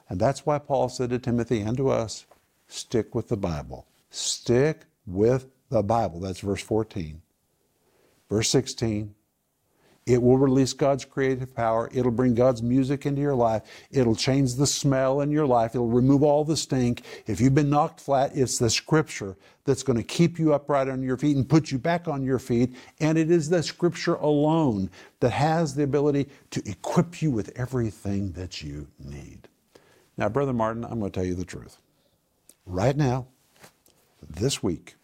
And 0.09 0.19
that's 0.19 0.45
why 0.45 0.59
Paul 0.59 0.89
said 0.89 1.09
to 1.11 1.19
Timothy 1.19 1.61
and 1.61 1.77
to 1.77 1.89
us 1.89 2.25
stick 2.71 3.13
with 3.13 3.27
the 3.27 3.37
Bible. 3.37 3.87
Stick 4.09 4.85
with 5.05 5.47
the 5.69 5.83
Bible. 5.83 6.19
That's 6.19 6.39
verse 6.39 6.61
14. 6.61 7.21
Verse 8.29 8.49
16, 8.49 9.13
it 10.07 10.21
will 10.21 10.37
release 10.37 10.73
God's 10.73 11.05
creative 11.05 11.53
power. 11.53 11.89
It'll 11.93 12.11
bring 12.11 12.33
God's 12.33 12.63
music 12.63 13.05
into 13.05 13.21
your 13.21 13.35
life. 13.35 13.61
It'll 13.91 14.15
change 14.15 14.55
the 14.55 14.65
smell 14.65 15.21
in 15.21 15.31
your 15.31 15.45
life. 15.45 15.75
It'll 15.75 15.87
remove 15.87 16.23
all 16.23 16.43
the 16.43 16.57
stink. 16.57 17.03
If 17.27 17.39
you've 17.39 17.53
been 17.53 17.69
knocked 17.69 17.99
flat, 17.99 18.31
it's 18.33 18.57
the 18.57 18.69
scripture 18.69 19.35
that's 19.63 19.83
going 19.83 19.97
to 19.97 20.03
keep 20.03 20.39
you 20.39 20.53
upright 20.53 20.89
on 20.89 21.03
your 21.03 21.17
feet 21.17 21.35
and 21.35 21.47
put 21.47 21.71
you 21.71 21.77
back 21.77 22.07
on 22.07 22.23
your 22.23 22.39
feet. 22.39 22.73
And 22.99 23.17
it 23.17 23.29
is 23.29 23.49
the 23.49 23.61
scripture 23.61 24.15
alone 24.15 24.89
that 25.19 25.31
has 25.31 25.75
the 25.75 25.83
ability 25.83 26.29
to 26.49 26.63
equip 26.67 27.21
you 27.21 27.29
with 27.29 27.51
everything 27.55 28.31
that 28.31 28.63
you 28.63 28.87
need. 28.97 29.47
Now, 30.17 30.29
Brother 30.29 30.53
Martin, 30.53 30.83
I'm 30.83 30.99
going 30.99 31.11
to 31.11 31.19
tell 31.19 31.27
you 31.27 31.35
the 31.35 31.45
truth 31.45 31.77
right 32.65 32.95
now, 32.95 33.27
this 34.29 34.61
week, 34.61 34.95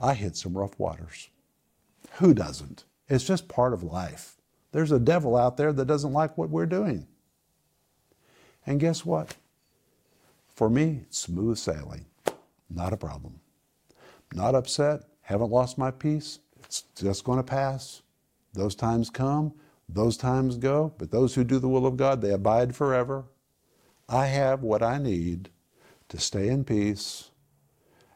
I 0.00 0.14
hit 0.14 0.36
some 0.36 0.56
rough 0.56 0.78
waters. 0.78 1.28
Who 2.14 2.34
doesn't? 2.34 2.84
It's 3.08 3.24
just 3.24 3.48
part 3.48 3.72
of 3.72 3.82
life. 3.82 4.36
There's 4.72 4.92
a 4.92 5.00
devil 5.00 5.36
out 5.36 5.56
there 5.56 5.72
that 5.72 5.86
doesn't 5.86 6.12
like 6.12 6.38
what 6.38 6.50
we're 6.50 6.66
doing. 6.66 7.06
And 8.66 8.78
guess 8.78 9.04
what? 9.04 9.34
For 10.48 10.70
me, 10.70 11.06
smooth 11.10 11.58
sailing. 11.58 12.06
Not 12.68 12.92
a 12.92 12.96
problem. 12.96 13.40
Not 14.32 14.54
upset. 14.54 15.02
Haven't 15.22 15.50
lost 15.50 15.78
my 15.78 15.90
peace. 15.90 16.38
It's 16.64 16.82
just 16.94 17.24
going 17.24 17.38
to 17.38 17.42
pass. 17.42 18.02
Those 18.52 18.74
times 18.74 19.10
come, 19.10 19.54
those 19.88 20.16
times 20.16 20.56
go, 20.56 20.92
but 20.98 21.10
those 21.10 21.34
who 21.34 21.44
do 21.44 21.58
the 21.58 21.68
will 21.68 21.86
of 21.86 21.96
God, 21.96 22.20
they 22.20 22.32
abide 22.32 22.74
forever. 22.76 23.24
I 24.08 24.26
have 24.26 24.62
what 24.62 24.82
I 24.82 24.98
need 24.98 25.50
to 26.10 26.18
stay 26.18 26.48
in 26.48 26.64
peace 26.64 27.30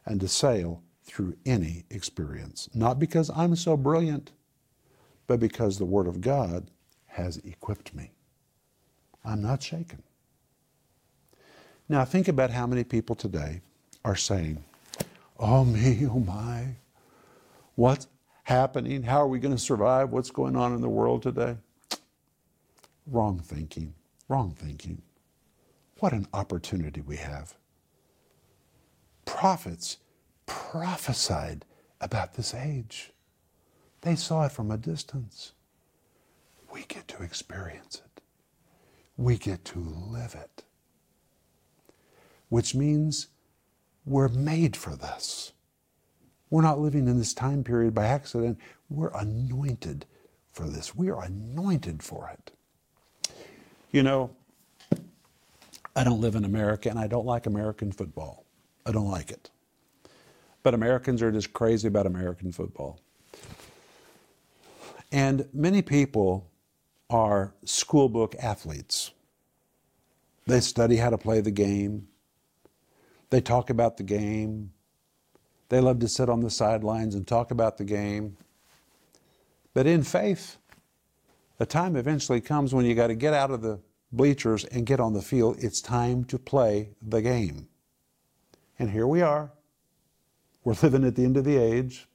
and 0.05 0.19
to 0.21 0.27
sail 0.27 0.83
through 1.03 1.35
any 1.45 1.85
experience. 1.89 2.69
Not 2.73 2.99
because 2.99 3.31
I'm 3.35 3.55
so 3.55 3.75
brilliant, 3.77 4.31
but 5.27 5.39
because 5.39 5.77
the 5.77 5.85
Word 5.85 6.07
of 6.07 6.21
God 6.21 6.69
has 7.07 7.37
equipped 7.37 7.95
me. 7.95 8.11
I'm 9.23 9.41
not 9.41 9.63
shaken. 9.63 10.03
Now, 11.89 12.05
think 12.05 12.27
about 12.27 12.51
how 12.51 12.67
many 12.67 12.83
people 12.83 13.15
today 13.15 13.61
are 14.03 14.15
saying, 14.15 14.63
Oh, 15.39 15.65
me, 15.65 16.05
oh, 16.11 16.19
my. 16.19 16.75
What's 17.75 18.07
happening? 18.43 19.03
How 19.03 19.21
are 19.21 19.27
we 19.27 19.39
going 19.39 19.55
to 19.55 19.61
survive? 19.61 20.11
What's 20.11 20.31
going 20.31 20.55
on 20.55 20.73
in 20.73 20.81
the 20.81 20.89
world 20.89 21.23
today? 21.23 21.57
Wrong 23.07 23.39
thinking. 23.39 23.93
Wrong 24.27 24.51
thinking. 24.51 25.01
What 25.99 26.13
an 26.13 26.27
opportunity 26.33 27.01
we 27.01 27.17
have 27.17 27.55
prophets 29.25 29.97
prophesied 30.45 31.65
about 31.99 32.35
this 32.35 32.53
age. 32.53 33.11
They 34.01 34.15
saw 34.15 34.45
it 34.45 34.51
from 34.51 34.71
a 34.71 34.77
distance. 34.77 35.53
We 36.71 36.83
get 36.87 37.07
to 37.09 37.23
experience 37.23 38.01
it. 38.03 38.21
We 39.17 39.37
get 39.37 39.65
to 39.65 39.79
live 39.79 40.35
it. 40.35 40.63
Which 42.49 42.75
means 42.75 43.27
we're 44.05 44.27
made 44.27 44.77
for 44.77 44.95
this. 44.95 45.53
We're 46.49 46.61
not 46.61 46.79
living 46.79 47.07
in 47.07 47.17
this 47.17 47.33
time 47.33 47.63
period 47.63 47.95
by 47.95 48.05
accident. 48.05 48.59
We're 48.89 49.13
anointed 49.15 50.05
for 50.51 50.67
this. 50.67 50.95
We 50.95 51.09
are 51.09 51.23
anointed 51.23 52.03
for 52.03 52.31
it. 52.31 52.51
You 53.91 54.03
know, 54.03 54.31
I 55.95 56.03
don't 56.03 56.21
live 56.21 56.35
in 56.35 56.45
America 56.45 56.89
and 56.89 56.99
I 56.99 57.07
don't 57.07 57.25
like 57.25 57.45
American 57.45 57.91
football. 57.91 58.44
I 58.85 58.91
don't 58.91 59.09
like 59.09 59.31
it. 59.31 59.49
But 60.63 60.73
Americans 60.73 61.21
are 61.21 61.31
just 61.31 61.53
crazy 61.53 61.87
about 61.87 62.05
American 62.05 62.51
football. 62.51 62.99
And 65.11 65.47
many 65.53 65.81
people 65.81 66.49
are 67.09 67.53
schoolbook 67.65 68.35
athletes. 68.43 69.11
They 70.45 70.59
study 70.59 70.97
how 70.97 71.09
to 71.09 71.17
play 71.17 71.41
the 71.41 71.51
game. 71.51 72.07
They 73.29 73.41
talk 73.41 73.69
about 73.69 73.97
the 73.97 74.03
game. 74.03 74.71
They 75.69 75.79
love 75.79 75.99
to 75.99 76.07
sit 76.07 76.29
on 76.29 76.41
the 76.41 76.49
sidelines 76.49 77.15
and 77.15 77.27
talk 77.27 77.51
about 77.51 77.77
the 77.77 77.83
game. 77.83 78.37
But 79.73 79.87
in 79.87 80.03
faith, 80.03 80.57
a 81.59 81.65
time 81.65 81.95
eventually 81.95 82.41
comes 82.41 82.73
when 82.73 82.85
you 82.85 82.93
got 82.93 83.07
to 83.07 83.15
get 83.15 83.33
out 83.33 83.51
of 83.51 83.61
the 83.61 83.79
bleachers 84.11 84.65
and 84.65 84.85
get 84.85 84.99
on 84.99 85.13
the 85.13 85.21
field. 85.21 85.57
It's 85.59 85.81
time 85.81 86.23
to 86.25 86.37
play 86.37 86.89
the 87.01 87.21
game. 87.21 87.67
And 88.79 88.89
here 88.89 89.07
we 89.07 89.21
are. 89.21 89.51
We're 90.63 90.75
living 90.81 91.05
at 91.05 91.15
the 91.15 91.23
end 91.23 91.37
of 91.37 91.43
the 91.43 91.57
age. 91.57 92.07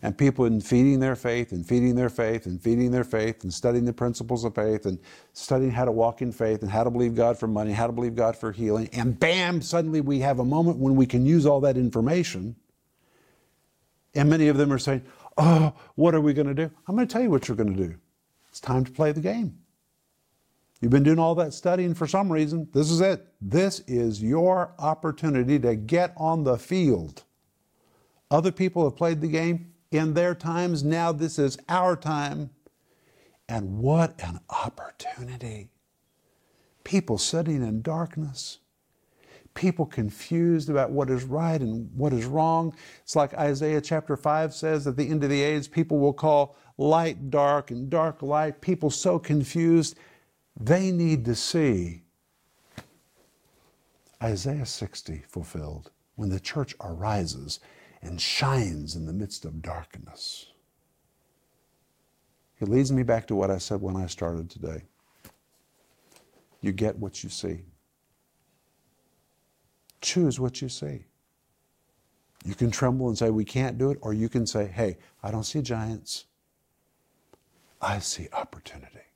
And 0.00 0.16
people 0.16 0.44
in 0.44 0.60
feeding 0.60 1.00
their 1.00 1.16
faith 1.16 1.50
and 1.50 1.66
feeding 1.66 1.96
their 1.96 2.08
faith 2.08 2.46
and 2.46 2.62
feeding 2.62 2.92
their 2.92 3.02
faith 3.02 3.42
and 3.42 3.52
studying 3.52 3.84
the 3.84 3.92
principles 3.92 4.44
of 4.44 4.54
faith 4.54 4.86
and 4.86 4.98
studying 5.32 5.72
how 5.72 5.84
to 5.84 5.90
walk 5.90 6.22
in 6.22 6.30
faith 6.30 6.62
and 6.62 6.70
how 6.70 6.84
to 6.84 6.90
believe 6.90 7.16
God 7.16 7.36
for 7.36 7.48
money, 7.48 7.72
how 7.72 7.88
to 7.88 7.92
believe 7.92 8.14
God 8.14 8.36
for 8.36 8.52
healing. 8.52 8.88
And 8.92 9.18
bam, 9.18 9.60
suddenly 9.60 10.00
we 10.00 10.20
have 10.20 10.38
a 10.38 10.44
moment 10.44 10.78
when 10.78 10.94
we 10.94 11.04
can 11.04 11.26
use 11.26 11.46
all 11.46 11.60
that 11.62 11.76
information. 11.76 12.54
And 14.14 14.30
many 14.30 14.46
of 14.48 14.56
them 14.56 14.72
are 14.72 14.78
saying, 14.78 15.02
Oh, 15.36 15.72
what 15.94 16.14
are 16.14 16.20
we 16.20 16.32
going 16.32 16.48
to 16.48 16.54
do? 16.54 16.70
I'm 16.86 16.94
going 16.94 17.06
to 17.06 17.12
tell 17.12 17.22
you 17.22 17.30
what 17.30 17.48
you're 17.48 17.56
going 17.56 17.76
to 17.76 17.86
do. 17.88 17.94
It's 18.50 18.60
time 18.60 18.84
to 18.84 18.90
play 18.90 19.12
the 19.12 19.20
game. 19.20 19.58
You've 20.80 20.92
been 20.92 21.02
doing 21.02 21.18
all 21.18 21.34
that 21.36 21.52
studying 21.52 21.94
for 21.94 22.06
some 22.06 22.30
reason. 22.30 22.68
This 22.72 22.90
is 22.90 23.00
it. 23.00 23.26
This 23.40 23.80
is 23.86 24.22
your 24.22 24.74
opportunity 24.78 25.58
to 25.58 25.74
get 25.74 26.12
on 26.16 26.44
the 26.44 26.56
field. 26.56 27.24
Other 28.30 28.52
people 28.52 28.84
have 28.84 28.96
played 28.96 29.20
the 29.20 29.28
game 29.28 29.72
in 29.90 30.14
their 30.14 30.34
times. 30.34 30.84
Now 30.84 31.12
this 31.12 31.38
is 31.38 31.58
our 31.68 31.96
time. 31.96 32.50
And 33.48 33.78
what 33.78 34.14
an 34.22 34.40
opportunity. 34.50 35.70
People 36.84 37.18
sitting 37.18 37.62
in 37.62 37.82
darkness, 37.82 38.58
people 39.54 39.86
confused 39.86 40.70
about 40.70 40.90
what 40.90 41.10
is 41.10 41.24
right 41.24 41.60
and 41.60 41.90
what 41.94 42.12
is 42.12 42.24
wrong. 42.24 42.74
It's 43.02 43.16
like 43.16 43.34
Isaiah 43.34 43.80
chapter 43.80 44.16
5 44.16 44.54
says 44.54 44.86
at 44.86 44.96
the 44.96 45.08
end 45.08 45.24
of 45.24 45.30
the 45.30 45.42
age, 45.42 45.70
people 45.70 45.98
will 45.98 46.12
call 46.12 46.56
light 46.76 47.30
dark 47.30 47.70
and 47.70 47.90
dark 47.90 48.22
light. 48.22 48.60
People 48.60 48.90
so 48.90 49.18
confused, 49.18 49.98
they 50.58 50.90
need 50.90 51.24
to 51.24 51.34
see 51.34 52.02
Isaiah 54.22 54.66
60 54.66 55.22
fulfilled 55.28 55.92
when 56.16 56.28
the 56.28 56.40
church 56.40 56.74
arises 56.80 57.60
and 58.02 58.20
shines 58.20 58.96
in 58.96 59.06
the 59.06 59.12
midst 59.12 59.44
of 59.44 59.62
darkness. 59.62 60.46
It 62.60 62.68
leads 62.68 62.90
me 62.90 63.04
back 63.04 63.26
to 63.28 63.36
what 63.36 63.50
I 63.50 63.58
said 63.58 63.80
when 63.80 63.96
I 63.96 64.06
started 64.06 64.50
today. 64.50 64.82
You 66.60 66.72
get 66.72 66.98
what 66.98 67.22
you 67.22 67.30
see. 67.30 67.60
Choose 70.00 70.40
what 70.40 70.60
you 70.60 70.68
see. 70.68 71.04
You 72.44 72.54
can 72.54 72.70
tremble 72.70 73.08
and 73.08 73.18
say, 73.18 73.30
We 73.30 73.44
can't 73.44 73.78
do 73.78 73.90
it, 73.90 73.98
or 74.00 74.12
you 74.12 74.28
can 74.28 74.46
say, 74.46 74.66
Hey, 74.66 74.98
I 75.22 75.30
don't 75.30 75.44
see 75.44 75.62
giants. 75.62 76.24
I 77.80 78.00
see 78.00 78.28
opportunity. 78.32 79.07